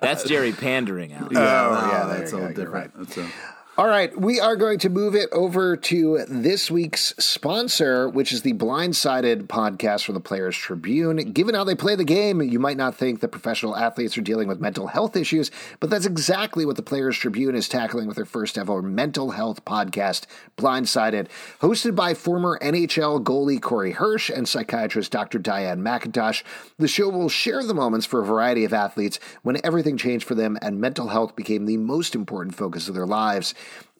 [0.00, 1.34] that's Jerry pandering, Alex.
[1.36, 2.92] Oh, yeah, yeah, that's you all go, you're different.
[2.98, 3.28] That's a,
[3.76, 8.42] All right, we are going to move it over to this week's sponsor, which is
[8.42, 11.16] the Blindsided podcast from the Players Tribune.
[11.32, 14.46] Given how they play the game, you might not think that professional athletes are dealing
[14.46, 18.24] with mental health issues, but that's exactly what the Players Tribune is tackling with their
[18.24, 21.26] first ever mental health podcast, Blindsided,
[21.60, 25.40] hosted by former NHL goalie Corey Hirsch and psychiatrist Dr.
[25.40, 26.44] Diane McIntosh.
[26.78, 30.36] The show will share the moments for a variety of athletes when everything changed for
[30.36, 33.52] them and mental health became the most important focus of their lives.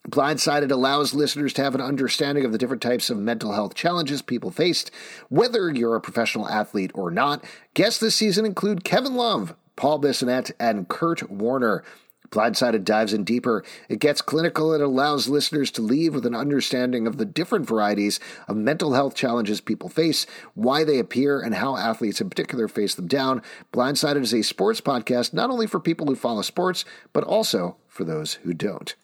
[0.08, 4.20] Blindsided allows listeners to have an understanding of the different types of mental health challenges
[4.20, 4.90] people faced,
[5.30, 7.42] whether you're a professional athlete or not.
[7.72, 11.82] Guests this season include Kevin Love, Paul Bissonnette, and Kurt Warner.
[12.28, 13.64] Blindsided dives in deeper.
[13.88, 18.20] It gets clinical and allows listeners to leave with an understanding of the different varieties
[18.46, 22.94] of mental health challenges people face, why they appear, and how athletes in particular face
[22.94, 23.40] them down.
[23.72, 28.04] Blindsided is a sports podcast not only for people who follow sports, but also for
[28.04, 28.94] those who don't.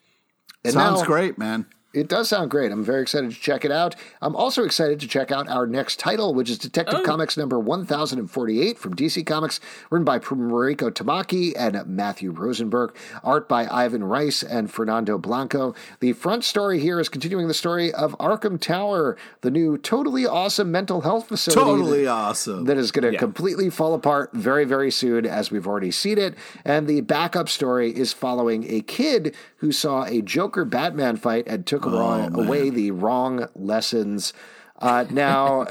[0.64, 1.66] And Sounds now, great, man.
[1.92, 2.70] It does sound great.
[2.70, 3.96] I'm very excited to check it out.
[4.22, 7.04] I'm also excited to check out our next title, which is Detective oh.
[7.04, 9.58] Comics number 1048 from DC Comics,
[9.90, 15.74] written by Mariko Tamaki and Matthew Rosenberg, art by Ivan Reis and Fernando Blanco.
[15.98, 20.70] The front story here is continuing the story of Arkham Tower, the new totally awesome
[20.70, 21.60] mental health facility.
[21.60, 22.66] Totally that, awesome.
[22.66, 23.18] That is going to yeah.
[23.18, 26.36] completely fall apart very, very soon, as we've already seen it.
[26.64, 31.66] And the backup story is following a kid who saw a Joker Batman fight and
[31.66, 34.32] took took oh, away the wrong lessons.
[34.78, 35.66] Uh, now,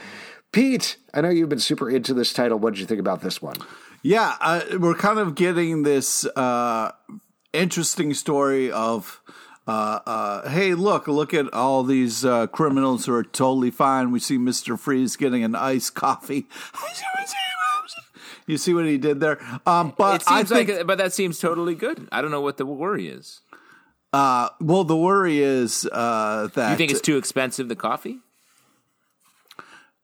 [0.52, 2.58] Pete, I know you've been super into this title.
[2.58, 3.56] What did you think about this one?
[4.02, 6.92] Yeah, uh, we're kind of getting this uh,
[7.52, 9.20] interesting story of.
[9.64, 14.10] Uh, uh, hey, look, look at all these uh, criminals who are totally fine.
[14.10, 14.76] We see Mr.
[14.76, 16.48] Freeze getting an iced coffee.
[18.48, 19.38] you see what he did there?
[19.64, 22.08] Um, but it seems think, like, but that seems totally good.
[22.10, 23.40] I don't know what the worry is.
[24.12, 27.68] Uh, well, the worry is uh, that you think it's too expensive.
[27.68, 28.18] The coffee?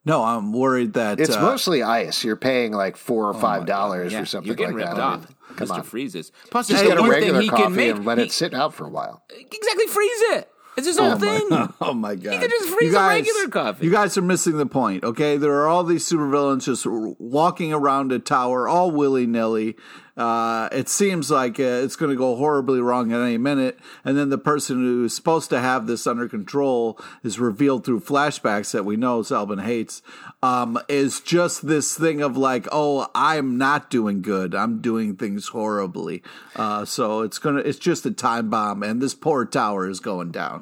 [0.05, 2.23] No, I'm worried that it's uh, mostly ice.
[2.23, 4.47] You're paying like four or five dollars yeah, or something.
[4.47, 5.03] You're getting like ripped that.
[5.03, 5.35] off.
[5.55, 5.71] Come Mr.
[5.71, 5.83] On.
[5.83, 6.31] Freezes.
[6.49, 9.23] Plus, just get a regular coffee and let he, it sit out for a while.
[9.29, 10.49] Exactly, freeze it.
[10.77, 11.49] It's his whole oh thing.
[11.49, 12.33] My, oh my god!
[12.33, 13.85] You can just freeze guys, a regular coffee.
[13.85, 15.03] You guys are missing the point.
[15.03, 19.75] Okay, there are all these supervillains just walking around a tower, all willy nilly.
[20.19, 23.79] Uh, it seems like uh, it's going to go horribly wrong at any minute.
[24.03, 28.71] And then the person who's supposed to have this under control is revealed through flashbacks
[28.71, 30.01] that we know Zalben hates.
[30.43, 34.53] Um, is just this thing of like, oh, I'm not doing good.
[34.53, 36.21] I'm doing things horribly.
[36.53, 40.31] Uh, so it's gonna, it's just a time bomb, and this poor tower is going
[40.31, 40.58] down.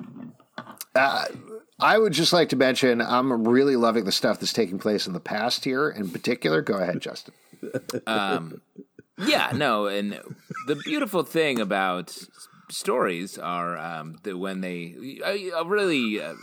[0.95, 1.25] Uh,
[1.79, 5.13] I would just like to mention I'm really loving the stuff that's taking place in
[5.13, 5.89] the past here.
[5.89, 7.33] In particular, go ahead, Justin.
[8.05, 8.61] Um,
[9.17, 10.19] yeah, no, and
[10.67, 12.17] the beautiful thing about
[12.69, 16.33] stories are um, that when they a, a really uh,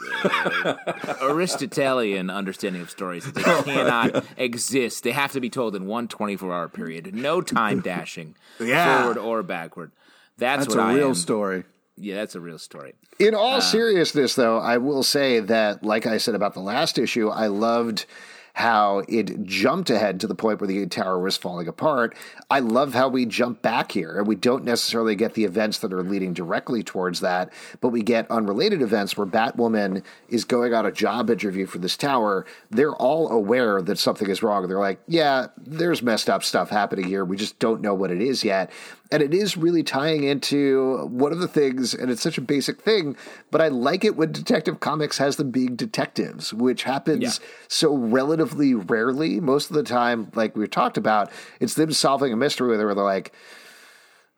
[1.23, 5.05] Aristotelian understanding of stories that they oh cannot exist.
[5.05, 7.15] They have to be told in one 24 hour period.
[7.15, 9.03] No time dashing yeah.
[9.03, 9.93] forward or backward.
[10.39, 11.15] That's, that's what a I real am.
[11.15, 11.65] story.
[11.97, 12.95] Yeah, that's a real story.
[13.19, 16.99] In all uh, seriousness, though, I will say that, like I said about the last
[16.99, 18.07] issue, I loved
[18.55, 22.17] how it jumped ahead to the point where the tower was falling apart.
[22.49, 25.93] I love how we jump back here and we don't necessarily get the events that
[25.93, 30.87] are leading directly towards that, but we get unrelated events where Batwoman is going on
[30.87, 32.47] a job interview for this tower.
[32.71, 34.69] They're all aware that something is wrong.
[34.69, 37.25] They're like, yeah, there's messed up stuff happening here.
[37.25, 38.71] We just don't know what it is yet.
[39.13, 42.81] And it is really tying into one of the things, and it's such a basic
[42.81, 43.17] thing,
[43.51, 47.47] but I like it when Detective Comics has them being detectives, which happens yeah.
[47.69, 49.41] so relatively rarely.
[49.41, 52.95] Most of the time, like we've talked about, it's them solving a mystery where they're
[52.95, 53.33] like,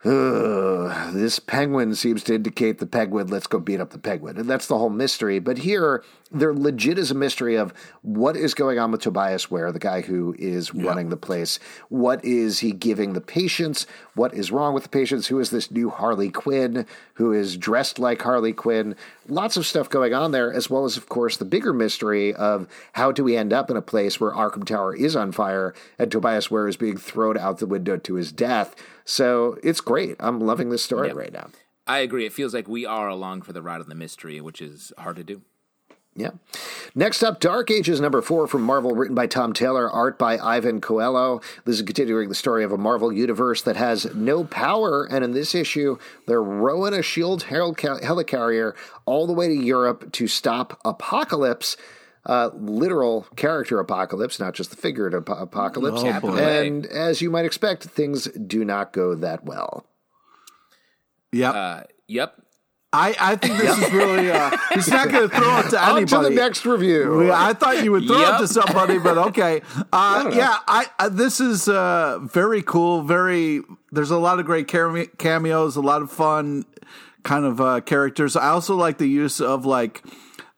[0.04, 3.28] this penguin seems to indicate the penguin.
[3.28, 4.37] Let's go beat up the penguin.
[4.37, 5.38] And that's the whole mystery.
[5.38, 9.72] But here, there legit is a mystery of what is going on with Tobias Ware,
[9.72, 10.87] the guy who is yeah.
[10.87, 11.59] running the place.
[11.88, 13.87] What is he giving the patients?
[14.14, 15.28] What is wrong with the patients?
[15.28, 18.96] Who is this new Harley Quinn who is dressed like Harley Quinn?
[19.28, 22.68] Lots of stuff going on there, as well as, of course, the bigger mystery of
[22.92, 26.11] how do we end up in a place where Arkham Tower is on fire and
[26.11, 28.74] Tobias Ware is being thrown out the window to his death.
[29.07, 30.16] So it's great.
[30.21, 31.49] I'm loving this story right now.
[31.87, 32.27] I agree.
[32.27, 35.16] It feels like we are along for the ride of the mystery, which is hard
[35.16, 35.40] to do.
[36.16, 36.31] Yeah.
[36.95, 40.81] Next up, Dark Ages number four from Marvel, written by Tom Taylor, art by Iban
[40.81, 41.42] Coello.
[41.66, 45.33] This is continuing the story of a Marvel universe that has no power, and in
[45.33, 51.77] this issue, they're rowing a Shield helicarrier all the way to Europe to stop Apocalypse.
[52.27, 56.03] Uh, literal character apocalypse, not just the figurative apocalypse.
[56.03, 59.87] Oh, and as you might expect, things do not go that well.
[61.31, 61.55] Yep.
[61.55, 62.43] Uh, yep.
[62.93, 64.31] I, I think this is really.
[64.31, 66.15] Uh, he's not going to throw it to anybody.
[66.17, 67.31] On to the next review.
[67.31, 68.35] I thought you would throw yep.
[68.37, 69.62] it to somebody, but okay.
[69.93, 73.03] Uh, yeah, I, I, this is uh, very cool.
[73.03, 73.61] Very.
[73.93, 76.65] There's a lot of great cameos, a lot of fun
[77.23, 78.37] kind of uh, characters.
[78.37, 80.03] I also like the use of like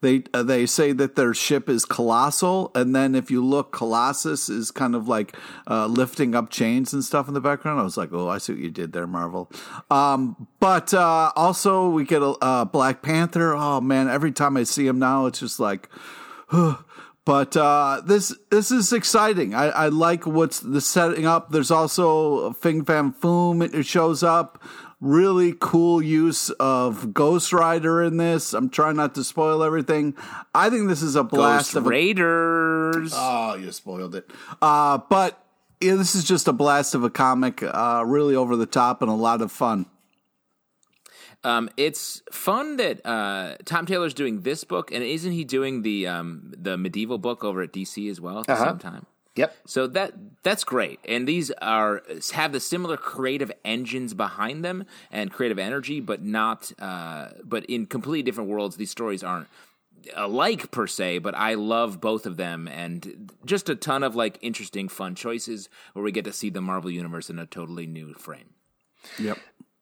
[0.01, 4.47] they uh, they say that their ship is colossal, and then if you look, Colossus
[4.47, 5.35] is kind of like
[5.67, 7.79] uh, lifting up chains and stuff in the background.
[7.79, 9.51] I was like, oh, I see what you did there, Marvel.
[9.91, 13.55] Um, but uh, also we get a uh, Black Panther.
[13.55, 15.89] Oh man, every time I see him now, it's just like.
[17.25, 19.53] But uh, this this is exciting.
[19.53, 21.51] I, I like what's the setting up.
[21.51, 23.61] There's also Fing Fang Foom.
[23.71, 24.63] It shows up.
[25.01, 28.53] Really cool use of Ghost Rider in this.
[28.53, 30.13] I'm trying not to spoil everything.
[30.53, 33.13] I think this is a blast Ghost of a, Raiders.
[33.15, 34.29] Oh, you spoiled it.
[34.61, 35.41] Uh, but
[35.79, 37.63] yeah, this is just a blast of a comic.
[37.63, 39.85] Uh, really over the top and a lot of fun.
[41.45, 46.05] Um, it's fun that uh, Tom Taylor's doing this book, and isn't he doing the
[46.07, 48.65] um, the medieval book over at DC as well at the Uh-huh.
[48.71, 49.05] same time?
[49.39, 49.55] Yep.
[49.65, 55.31] So that that's great, and these are have the similar creative engines behind them and
[55.31, 58.75] creative energy, but not uh, but in completely different worlds.
[58.75, 59.47] These stories aren't
[60.13, 64.37] alike per se, but I love both of them, and just a ton of like
[64.41, 68.13] interesting, fun choices where we get to see the Marvel universe in a totally new
[68.15, 68.49] frame.
[69.17, 69.39] Yep.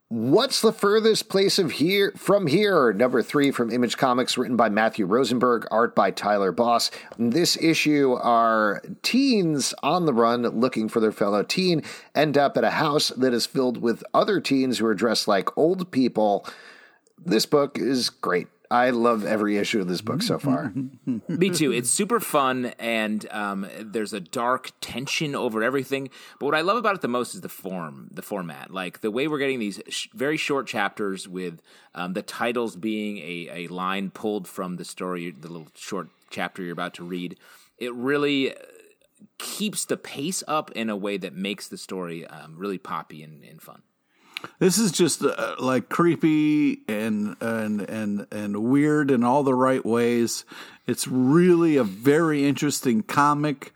[0.09, 2.93] What's the furthest place of here from here?
[2.93, 6.91] Number three from Image Comics, written by Matthew Rosenberg, art by Tyler Boss.
[7.19, 11.83] This issue are teens on the run looking for their fellow teen,
[12.15, 15.57] end up at a house that is filled with other teens who are dressed like
[15.57, 16.47] old people.
[17.17, 18.47] This book is great.
[18.69, 20.73] I love every issue of this book so far.
[21.27, 21.71] Me too.
[21.71, 26.09] It's super fun, and um, there's a dark tension over everything.
[26.39, 28.71] But what I love about it the most is the form, the format.
[28.71, 31.61] Like the way we're getting these sh- very short chapters with
[31.95, 36.61] um, the titles being a, a line pulled from the story, the little short chapter
[36.61, 37.37] you're about to read.
[37.77, 38.59] It really uh,
[39.37, 43.43] keeps the pace up in a way that makes the story um, really poppy and,
[43.43, 43.81] and fun.
[44.59, 49.85] This is just uh, like creepy and and and and weird in all the right
[49.85, 50.45] ways.
[50.85, 53.73] It's really a very interesting comic,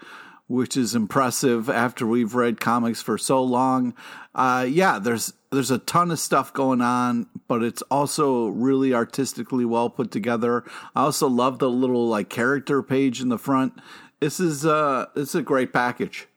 [0.48, 3.94] which is impressive after we've read comics for so long.
[4.34, 9.66] Uh, yeah, there's there's a ton of stuff going on, but it's also really artistically
[9.66, 10.64] well put together.
[10.96, 13.74] I also love the little like character page in the front.
[14.20, 16.28] This is uh is a great package.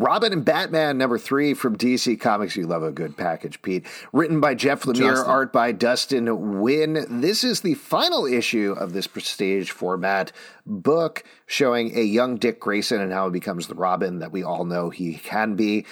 [0.00, 2.56] Robin and Batman number three from DC Comics.
[2.56, 3.84] You love a good package, Pete.
[4.14, 5.30] Written by Jeff Lemire, Justin.
[5.30, 7.20] art by Dustin Nguyen.
[7.20, 10.32] This is the final issue of this prestige format
[10.64, 14.64] book showing a young Dick Grayson and how he becomes the Robin that we all
[14.64, 15.84] know he can be.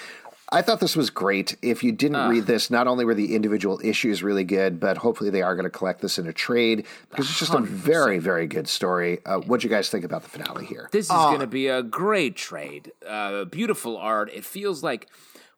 [0.51, 1.55] I thought this was great.
[1.61, 5.29] If you didn't read this, not only were the individual issues really good, but hopefully
[5.29, 8.47] they are going to collect this in a trade because it's just a very, very
[8.47, 9.19] good story.
[9.25, 10.89] Uh, what do you guys think about the finale here?
[10.91, 12.91] This is going to be a great trade.
[13.07, 14.31] Uh, beautiful art.
[14.33, 15.07] It feels like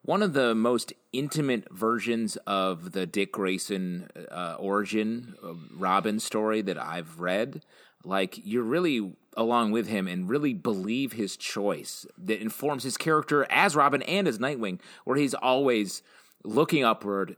[0.04, 6.62] one of the most intimate versions of the Dick Grayson uh, origin uh, Robin story
[6.62, 7.64] that I've read.
[8.04, 13.48] Like you're really along with him and really believe his choice that informs his character
[13.50, 16.04] as Robin and as Nightwing, where he's always
[16.44, 17.38] looking upward,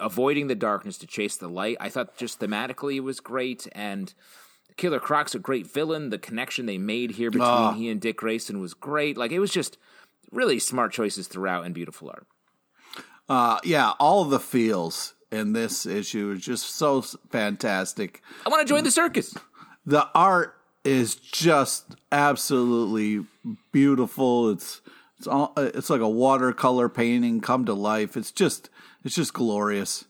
[0.00, 1.76] avoiding the darkness to chase the light.
[1.80, 4.12] I thought just thematically it was great and.
[4.76, 6.10] Killer Croc's a great villain.
[6.10, 9.16] The connection they made here between he and Dick Grayson was great.
[9.16, 9.78] Like it was just
[10.30, 12.26] really smart choices throughout and beautiful art.
[13.28, 18.22] Uh, yeah, all the feels in this issue is just so fantastic.
[18.44, 19.34] I want to join the circus.
[19.86, 23.24] The art is just absolutely
[23.72, 24.50] beautiful.
[24.50, 24.80] It's
[25.18, 28.16] it's all, it's like a watercolor painting come to life.
[28.16, 28.68] It's just
[29.04, 30.04] it's just glorious.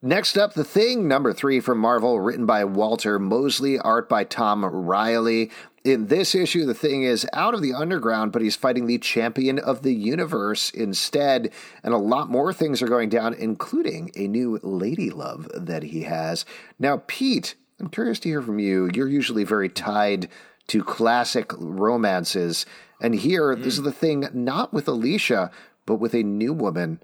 [0.00, 4.64] Next up, The Thing, number three from Marvel, written by Walter Mosley, art by Tom
[4.64, 5.50] Reilly.
[5.82, 9.58] In this issue, The Thing is out of the underground, but he's fighting the champion
[9.58, 11.50] of the universe instead.
[11.82, 16.02] And a lot more things are going down, including a new lady love that he
[16.02, 16.44] has.
[16.78, 18.90] Now, Pete, I'm curious to hear from you.
[18.92, 20.28] You're usually very tied
[20.68, 22.66] to classic romances.
[23.00, 25.50] And here, this is The Thing, not with Alicia,
[25.86, 27.00] but with a new woman.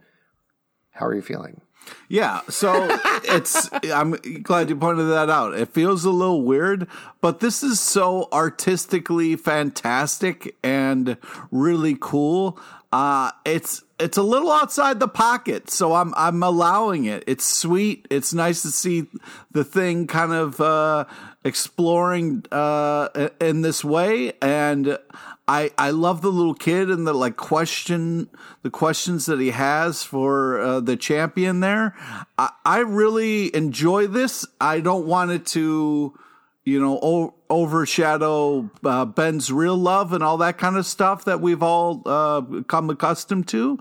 [0.90, 1.60] How are you feeling?
[2.08, 2.86] Yeah, so
[3.24, 5.54] it's I'm glad you pointed that out.
[5.54, 6.88] It feels a little weird,
[7.20, 11.16] but this is so artistically fantastic and
[11.50, 12.58] really cool.
[12.92, 17.24] Uh it's it's a little outside the pocket, so I'm I'm allowing it.
[17.26, 18.06] It's sweet.
[18.10, 19.06] It's nice to see
[19.52, 21.04] the thing kind of uh
[21.44, 24.98] exploring uh in this way and
[25.46, 28.30] I I love the little kid and the like question
[28.62, 31.94] the questions that he has for uh, the champion there.
[32.38, 34.46] I, I really enjoy this.
[34.60, 36.18] I don't want it to
[36.64, 41.40] you know o- overshadow uh, Ben's real love and all that kind of stuff that
[41.40, 43.78] we've all uh, come accustomed to.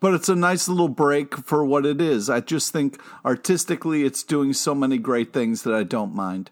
[0.00, 2.28] But it's a nice little break for what it is.
[2.28, 6.50] I just think artistically, it's doing so many great things that I don't mind.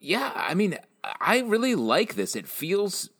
[0.00, 0.76] Yeah, I mean,
[1.20, 2.34] I really like this.
[2.34, 3.10] It feels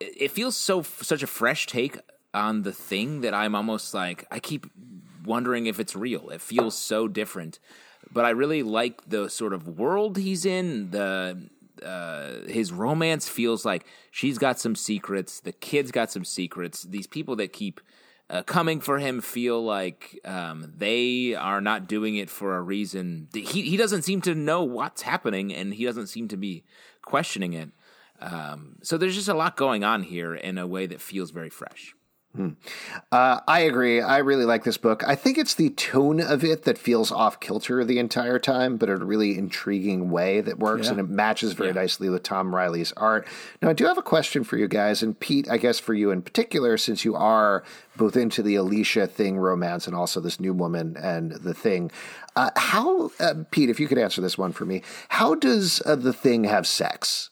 [0.00, 1.98] it feels so such a fresh take
[2.34, 4.66] on the thing that I'm almost like I keep
[5.24, 6.30] wondering if it's real.
[6.30, 7.58] It feels so different,
[8.10, 10.90] but I really like the sort of world he's in.
[10.90, 11.48] The
[11.84, 15.40] uh, his romance feels like she's got some secrets.
[15.40, 16.82] The kid's got some secrets.
[16.82, 17.80] These people that keep
[18.30, 23.28] uh, coming for him feel like um, they are not doing it for a reason.
[23.34, 26.64] He he doesn't seem to know what's happening, and he doesn't seem to be
[27.02, 27.70] questioning it.
[28.20, 31.50] Um, so there's just a lot going on here in a way that feels very
[31.50, 31.94] fresh.
[33.12, 34.00] Uh, I agree.
[34.00, 35.04] I really like this book.
[35.06, 38.88] I think it's the tone of it that feels off kilter the entire time, but
[38.88, 40.92] in a really intriguing way that works Yeah.
[40.92, 41.74] and it matches very Yeah.
[41.74, 43.26] nicely with Tom Reilly's art.
[43.60, 46.10] Now, I do have a question for you guys, and Pete, I guess for you
[46.10, 47.62] in particular, since you are
[47.98, 51.90] both into the Alicia thing romance and also this new woman and the thing.
[52.34, 54.80] Uh, how, uh, Pete, if you could answer this one for me,
[55.10, 57.28] how does uh, the thing have sex?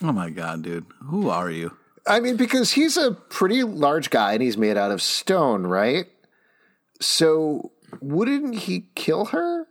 [0.00, 0.86] Oh my god, dude.
[1.06, 1.72] Who are you?
[2.06, 6.06] I mean, because he's a pretty large guy and he's made out of stone, right?
[7.00, 9.66] So wouldn't he kill her?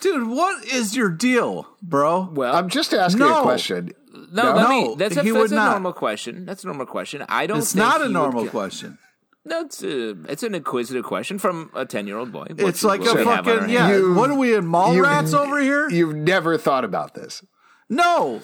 [0.00, 2.28] Dude, what is your deal, bro?
[2.32, 3.92] Well, I'm just asking a question.
[4.12, 5.70] no, no, let me, that's a, he that's would a not.
[5.72, 6.44] normal question.
[6.44, 7.24] That's a normal question.
[7.28, 7.58] I don't.
[7.58, 8.98] it's think not a he would normal question.
[9.46, 12.46] No, it's a, it's an inquisitive question from a ten year old boy.
[12.50, 13.94] What It's like a do we have on our fucking yeah.
[13.94, 15.88] You- what are we in Mallrats over here?
[15.90, 17.44] You've never thought about this.
[17.88, 18.42] no,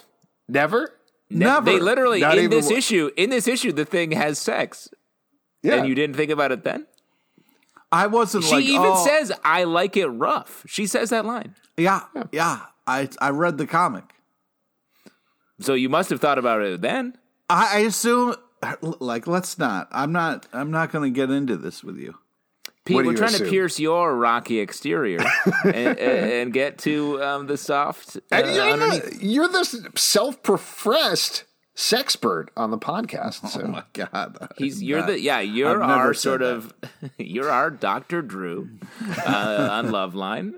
[0.49, 0.93] Never?
[1.31, 1.65] Ne- never.
[1.73, 3.11] They literally Not in this wa- issue.
[3.17, 4.89] In this issue, the thing has sex,
[5.63, 5.77] Yeah.
[5.77, 6.87] and you didn't think about it then.
[7.93, 8.65] I wasn't She like.
[8.65, 11.55] even oh, says, "I like it rough." She says that line.
[11.77, 12.03] yeah,
[12.33, 12.67] yeah.
[12.87, 14.05] I I read the comic.
[15.61, 17.17] So you must have thought about it then.
[17.49, 18.35] I, I assume,
[19.01, 19.89] like, let's not.
[19.93, 20.47] I'm not.
[20.53, 22.15] I'm not going to get into this with you.
[22.95, 23.47] What we're trying assume?
[23.47, 25.21] to pierce your rocky exterior
[25.65, 31.45] and, and get to um, the soft uh, And you're, the, you're the self-professed
[31.77, 33.49] sexpert on the podcast.
[33.49, 34.49] So Oh my god.
[34.59, 36.47] He's you're the yeah you're I've our sort that.
[36.57, 36.75] of
[37.19, 38.69] you're our Doctor Drew
[39.27, 40.53] uh, on Loveline.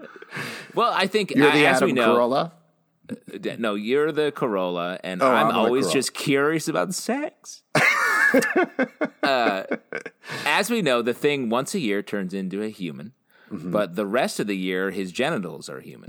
[0.75, 2.53] Well, I think you're uh, the as Adam we know, Carolla.
[3.59, 7.63] No, you're the Corolla, and Oh, I'm, I'm always just curious about sex.
[9.23, 9.63] Uh,
[10.47, 13.13] as we know, the thing once a year turns into a human,
[13.51, 13.71] Mm-hmm.
[13.71, 16.09] but the rest of the year, his genitals are human,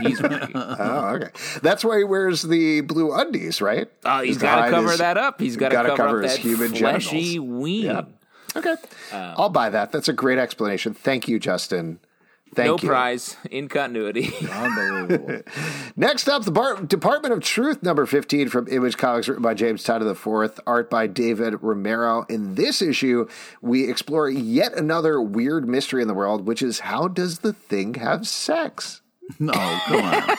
[0.00, 0.52] he's Rocky.
[0.56, 1.28] Oh, okay.
[1.60, 3.88] That's why he wears the blue undies, right?
[4.06, 5.38] Oh, he's got to cover his- that up.
[5.38, 7.60] He's got to cover, cover up his that human fleshy genitals.
[7.60, 7.84] ween.
[7.84, 8.02] Yeah.
[8.56, 8.74] Okay.
[9.12, 9.92] I'll buy that.
[9.92, 10.94] That's a great explanation.
[10.94, 11.98] Thank you, Justin.
[12.54, 12.88] Thank no you.
[12.88, 14.32] prize in continuity.
[14.50, 15.42] Unbelievable.
[15.96, 19.84] Next up, the Bar- Department of Truth, number 15 from Image Comics, written by James
[19.84, 22.24] Tynion IV, art by David Romero.
[22.28, 23.28] In this issue,
[23.60, 27.94] we explore yet another weird mystery in the world, which is how does the thing
[27.94, 29.02] have sex?
[29.38, 30.36] no, come on.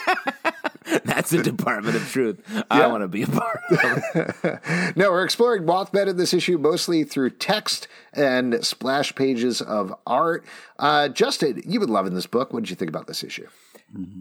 [1.05, 2.41] That's the Department of Truth.
[2.69, 3.79] I want to be a part of.
[4.15, 4.95] It.
[4.95, 10.45] No, we're exploring Mothman in this issue mostly through text and splash pages of art.
[10.77, 12.51] Uh, Justin, you've been loving this book.
[12.51, 13.47] What did you think about this issue?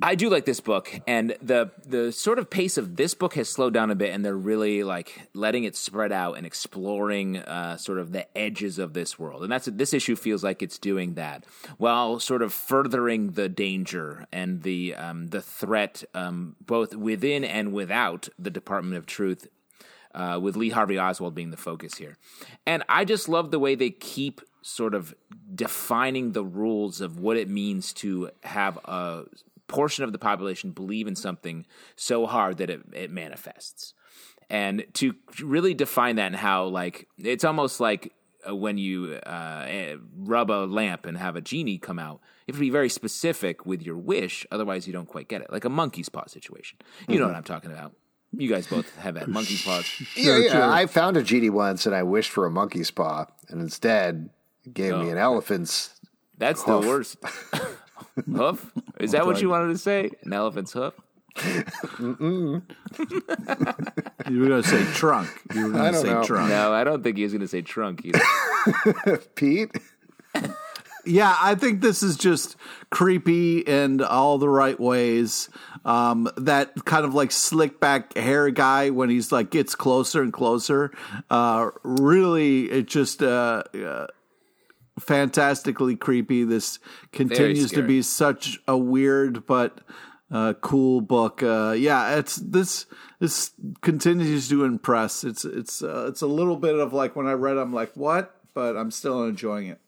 [0.01, 3.49] I do like this book, and the the sort of pace of this book has
[3.49, 7.77] slowed down a bit, and they're really like letting it spread out and exploring uh,
[7.77, 11.15] sort of the edges of this world, and that's this issue feels like it's doing
[11.15, 11.45] that
[11.77, 17.73] while sort of furthering the danger and the um, the threat um, both within and
[17.73, 19.49] without the Department of Truth
[20.15, 22.17] uh, with Lee Harvey Oswald being the focus here.
[22.67, 25.15] And I just love the way they keep sort of
[25.55, 29.25] defining the rules of what it means to have a
[29.69, 33.95] portion of the population believe in something so hard that it, it manifests.
[34.51, 38.13] And to really define that and how, like, it's almost like
[38.49, 42.53] uh, when you uh, eh, rub a lamp and have a genie come out, you
[42.53, 45.53] have to be very specific with your wish, otherwise, you don't quite get it.
[45.53, 46.79] Like a monkey's paw situation.
[47.07, 47.93] You know what I'm talking about.
[48.33, 49.87] You guys both have had monkey's paws.
[50.17, 50.71] yeah, yeah.
[50.71, 54.31] I found a genie once and I wished for a monkey's paw, and instead
[54.65, 55.95] it gave me an elephant's.
[56.37, 56.83] That's Hoof.
[56.83, 57.17] the worst.
[58.27, 58.71] hoof?
[58.99, 60.11] Is that what you wanted to say?
[60.25, 60.95] An elephant's hoof?
[64.29, 65.31] You were going to say trunk.
[65.55, 66.25] You were going to don't say know.
[66.25, 66.51] trunk.
[66.51, 69.19] No, I don't think he was going to say trunk either.
[69.35, 69.71] Pete?
[71.07, 72.57] Yeah, I think this is just
[72.91, 75.49] creepy in all the right ways.
[75.87, 80.33] Um, that kind of like slick back hair guy when he's like gets closer and
[80.33, 80.91] closer.
[81.31, 84.09] Uh, really, it just uh, uh,
[84.99, 86.45] fantastically creepy.
[86.45, 86.79] This
[87.13, 89.81] continues to be such a weird but
[90.31, 91.43] uh, cool book.
[91.43, 92.87] Uh, yeah, it's this
[93.19, 95.25] this continues to impress.
[95.25, 98.35] It's it's uh, it's a little bit of like when I read, I'm like, what?
[98.55, 99.81] But I'm still enjoying it.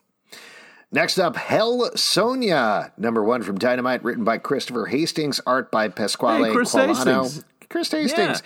[0.93, 6.49] Next up, Hell Sonja, number one from Dynamite, written by Christopher Hastings, art by Pasquale
[6.49, 6.73] Hey, Chris.
[6.73, 7.45] Hastings.
[7.69, 8.43] Chris Hastings.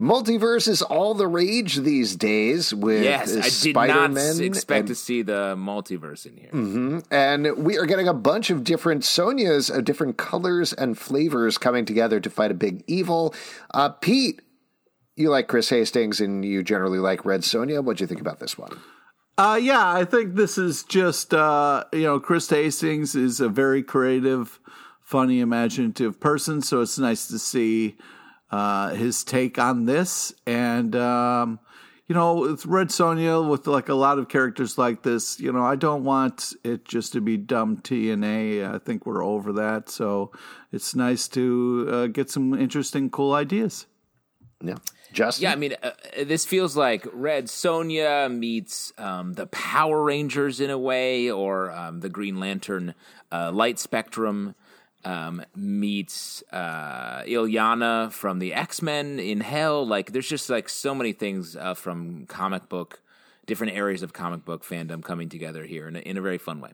[0.00, 4.88] Multiverse is all the rage these days with Yes, I did Spider-Man not expect and
[4.88, 7.02] to see the multiverse in here.
[7.10, 11.86] and we are getting a bunch of different Sonjas of different colors and flavors coming
[11.86, 13.34] together to fight a big evil.
[13.72, 14.42] Uh, Pete,
[15.16, 17.82] you like Chris Hastings and you generally like Red Sonja.
[17.82, 18.78] What do you think about this one?
[19.38, 23.82] Uh, yeah, I think this is just uh, you know Chris Hastings is a very
[23.82, 24.60] creative,
[25.00, 26.60] funny, imaginative person.
[26.60, 27.96] So it's nice to see
[28.50, 30.32] uh, his take on this.
[30.46, 31.60] And um,
[32.06, 35.64] you know, with Red Sonja, with like a lot of characters like this, you know,
[35.64, 38.74] I don't want it just to be dumb TNA.
[38.74, 39.88] I think we're over that.
[39.88, 40.30] So
[40.72, 43.86] it's nice to uh, get some interesting, cool ideas.
[44.62, 44.76] Yeah.
[45.12, 45.44] Justin?
[45.44, 45.90] Yeah, I mean, uh,
[46.24, 52.00] this feels like Red Sonja meets um, the Power Rangers in a way, or um,
[52.00, 52.94] the Green Lantern
[53.32, 54.54] uh, Light Spectrum
[55.06, 59.86] um, meets uh, Illyana from the X Men in Hell.
[59.86, 63.00] Like, there's just like so many things uh, from comic book,
[63.46, 66.60] different areas of comic book fandom coming together here in a, in a very fun
[66.60, 66.72] way.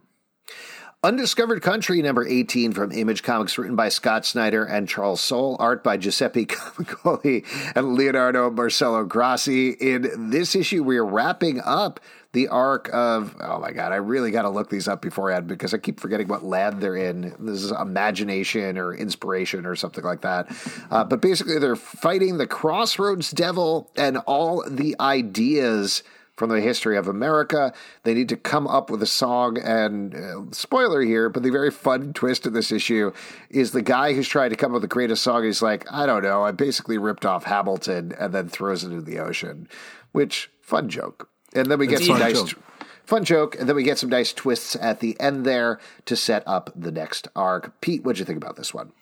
[1.05, 5.85] Undiscovered Country, number 18 from Image Comics, written by Scott Snyder and Charles Soule, art
[5.85, 9.70] by Giuseppe Camuncoli and Leonardo Marcello Grassi.
[9.70, 12.01] In this issue, we are wrapping up
[12.33, 15.74] the arc of, oh my God, I really got to look these up beforehand because
[15.74, 17.35] I keep forgetting what land they're in.
[17.39, 20.51] This is imagination or inspiration or something like that.
[20.91, 26.03] Uh, but basically, they're fighting the Crossroads Devil and all the ideas
[26.37, 27.74] from the history of America.
[28.05, 29.59] They need to come up with a song.
[29.59, 33.12] And uh, spoiler here, but the very fun twist of this issue
[33.51, 35.45] is the guy who's trying to come up with the greatest song.
[35.45, 36.43] He's like, I don't know.
[36.43, 39.68] I basically ripped off Hamilton and then throws it into the ocean,
[40.12, 41.28] which fun joke.
[41.55, 42.42] And then we get It's some fun nice.
[42.42, 42.62] joke.
[43.05, 46.42] Fun joke, and then we get some nice twists at the end there to set
[46.46, 47.80] up the next arc.
[47.80, 48.92] Pete, what'd you think about this one?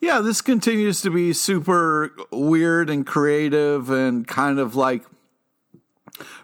[0.00, 5.04] Yeah, this continues to be super weird and creative and kind of like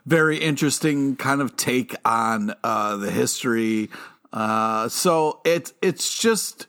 [0.07, 3.91] very interesting kind of take on uh, the history.
[4.33, 6.67] Uh, so it it's just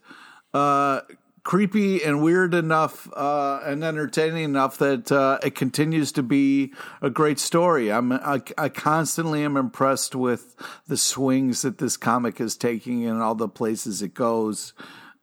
[0.53, 1.01] uh,
[1.43, 7.09] creepy and weird enough uh, and entertaining enough that uh, it continues to be a
[7.09, 7.91] great story.
[7.91, 10.55] I'm I, I constantly am impressed with
[10.87, 14.73] the swings that this comic is taking and all the places it goes.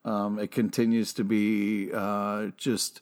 [0.04, 3.00] Um, it continues to be uh, just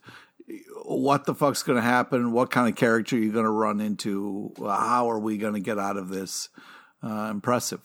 [0.84, 2.32] what the fuck's going to happen?
[2.32, 4.52] What kind of character are you going to run into?
[4.58, 6.48] How are we going to get out of this?
[7.02, 7.80] Uh, impressive.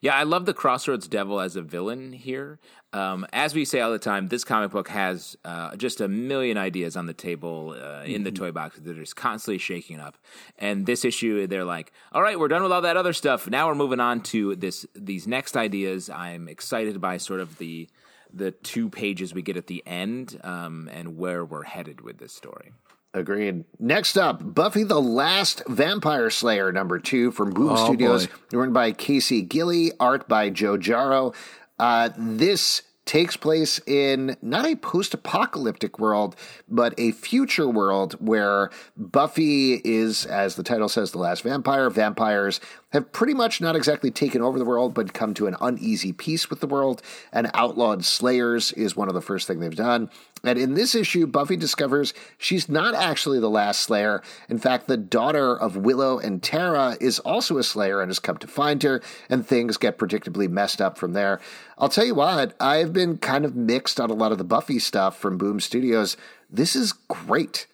[0.00, 2.58] Yeah, I love the Crossroads Devil as a villain here.
[2.92, 6.56] Um, as we say all the time, this comic book has uh, just a million
[6.56, 10.16] ideas on the table uh, in the toy box that are just constantly shaking up.
[10.58, 13.48] And this issue, they're like, "All right, we're done with all that other stuff.
[13.48, 17.88] Now we're moving on to this these next ideas." I'm excited by sort of the
[18.32, 22.32] the two pages we get at the end um, and where we're headed with this
[22.32, 22.72] story.
[23.16, 23.64] Agreed.
[23.78, 28.32] Next up, Buffy the Last Vampire Slayer, number two from Boom Oh, Studios, boy.
[28.58, 31.34] written by Casey Gilly, art by Joe Jaro.
[31.78, 36.36] Uh, this takes place in not a post apocalyptic world,
[36.68, 41.88] but a future world where Buffy is, as the title says, the last vampire.
[41.88, 42.60] Vampires
[42.92, 46.48] have pretty much not exactly taken over the world, but come to an uneasy peace
[46.48, 47.02] with the world.
[47.32, 50.08] And outlawed slayers is one of the first thing they've done.
[50.44, 54.22] And in this issue, Buffy discovers she's not actually the last Slayer.
[54.48, 58.36] In fact, the daughter of Willow and Tara is also a Slayer and has come
[58.38, 61.40] to find her, and things get predictably messed up from there.
[61.78, 64.78] I'll tell you what, I've been kind of mixed on a lot of the Buffy
[64.78, 66.16] stuff from Boom Studios.
[66.48, 67.66] This is great.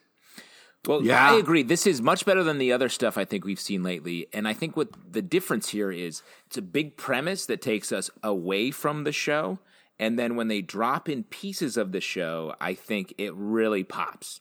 [0.87, 1.33] Well, Yeah.
[1.33, 1.63] I agree.
[1.63, 4.27] This is much better than the other stuff I think we've seen lately.
[4.33, 8.11] And I think what the difference here is it's a big premise that takes us
[8.23, 9.59] away from the show.
[9.99, 14.41] And then when they drop in pieces of the show, I think it really pops.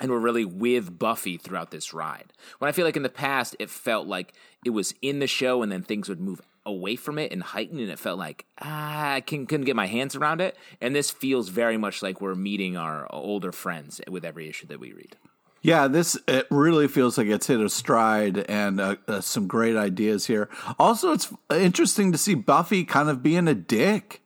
[0.00, 2.32] And we're really with Buffy throughout this ride.
[2.58, 4.32] When I feel like in the past, it felt like
[4.64, 7.78] it was in the show and then things would move away from it and heighten.
[7.78, 10.56] And it felt like, ah, I can, couldn't get my hands around it.
[10.80, 14.80] And this feels very much like we're meeting our older friends with every issue that
[14.80, 15.14] we read.
[15.62, 19.76] Yeah, this it really feels like it's hit a stride and uh, uh, some great
[19.76, 20.48] ideas here.
[20.78, 24.22] Also, it's interesting to see Buffy kind of being a dick.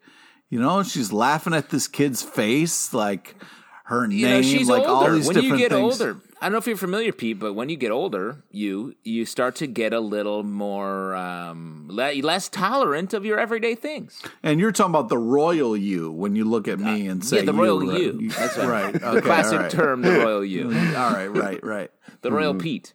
[0.49, 3.37] You know, she's laughing at this kid's face, like
[3.85, 6.01] her you name, know like older all these when different you get things.
[6.01, 9.25] older i don't know if you're familiar pete but when you get older you you
[9.25, 14.61] start to get a little more um, le- less tolerant of your everyday things And
[14.61, 17.47] you're talking about the royal you when you look at me and say Uh, yeah
[17.47, 18.19] the royal you.
[18.21, 18.39] you, right?
[18.39, 18.93] that's right.
[18.93, 19.71] the Okay, classic all right.
[19.71, 20.65] term the royal you
[20.97, 21.91] All right, right, right.
[22.23, 22.93] the royal pete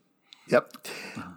[0.52, 0.78] Yep.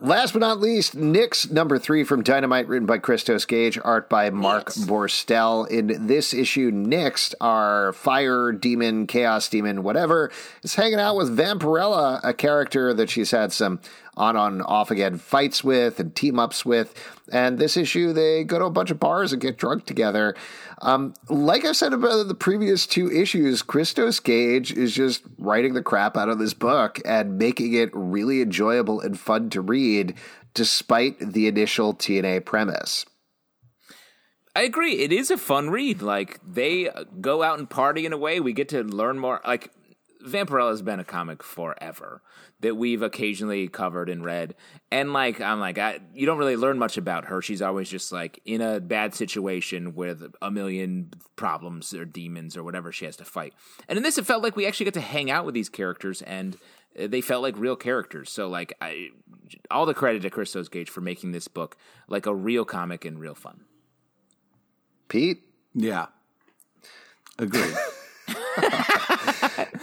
[0.00, 4.28] Last but not least, Nyx number three from Dynamite, written by Christos Gage, art by
[4.30, 4.86] Marc Nyx.
[4.86, 5.68] Borstel.
[5.68, 10.30] In this issue, Nyx, our fire demon, chaos demon, whatever,
[10.62, 13.80] is hanging out with Vampirella, a character that she's had some
[14.16, 16.94] on on off again fights with and team ups with.
[17.32, 20.34] And this issue, they go to a bunch of bars and get drunk together.
[20.82, 25.82] Um, like I said about the previous two issues, Christos Gage is just writing the
[25.82, 30.14] crap out of this book and making it really enjoyable and fun to read,
[30.52, 33.06] despite the initial TNA premise.
[34.56, 34.98] I agree.
[34.98, 36.00] It is a fun read.
[36.00, 36.88] Like they
[37.20, 38.38] go out and party in a way.
[38.38, 39.40] We get to learn more.
[39.44, 39.72] Like
[40.24, 42.22] Vampirella has been a comic forever
[42.60, 44.54] that we've occasionally covered and read.
[44.90, 47.42] And like I'm like I, you don't really learn much about her.
[47.42, 52.64] She's always just like in a bad situation with a million problems or demons or
[52.64, 53.52] whatever she has to fight.
[53.88, 56.22] And in this, it felt like we actually got to hang out with these characters
[56.22, 56.56] and
[56.98, 58.30] uh, they felt like real characters.
[58.30, 59.08] So like I,
[59.70, 61.76] all the credit to Christos Gage for making this book
[62.08, 63.64] like a real comic and real fun.
[65.08, 65.42] Pete?
[65.74, 66.06] Yeah.
[67.38, 67.74] Agreed.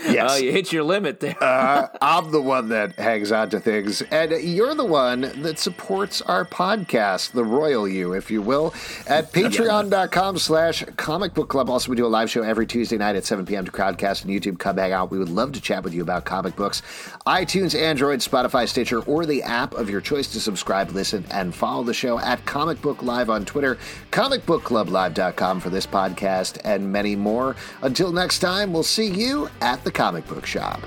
[0.04, 0.32] Yes.
[0.32, 1.42] Oh, you hit your limit there.
[1.42, 6.22] Uh, I'm the one that hangs on to things, and you're the one that supports
[6.22, 8.74] our podcast, the royal you, if you will,
[9.08, 11.70] at patreon.com slash comic book club.
[11.70, 13.66] Also, we do a live show every Tuesday night at 7 p.m.
[13.66, 14.60] to Crowdcast and YouTube.
[14.60, 15.12] Come hang out.
[15.12, 16.82] We would love to chat with you about comic books.
[17.28, 21.84] iTunes, Android, Spotify, Stitcher, or the app of your choice to subscribe, listen, and follow
[21.84, 23.78] the show at Comic Book Live on Twitter,
[24.12, 27.56] comicbookclublive.com for this podcast, and many more.
[27.82, 30.80] Until next time, we'll see you at the comic book shop.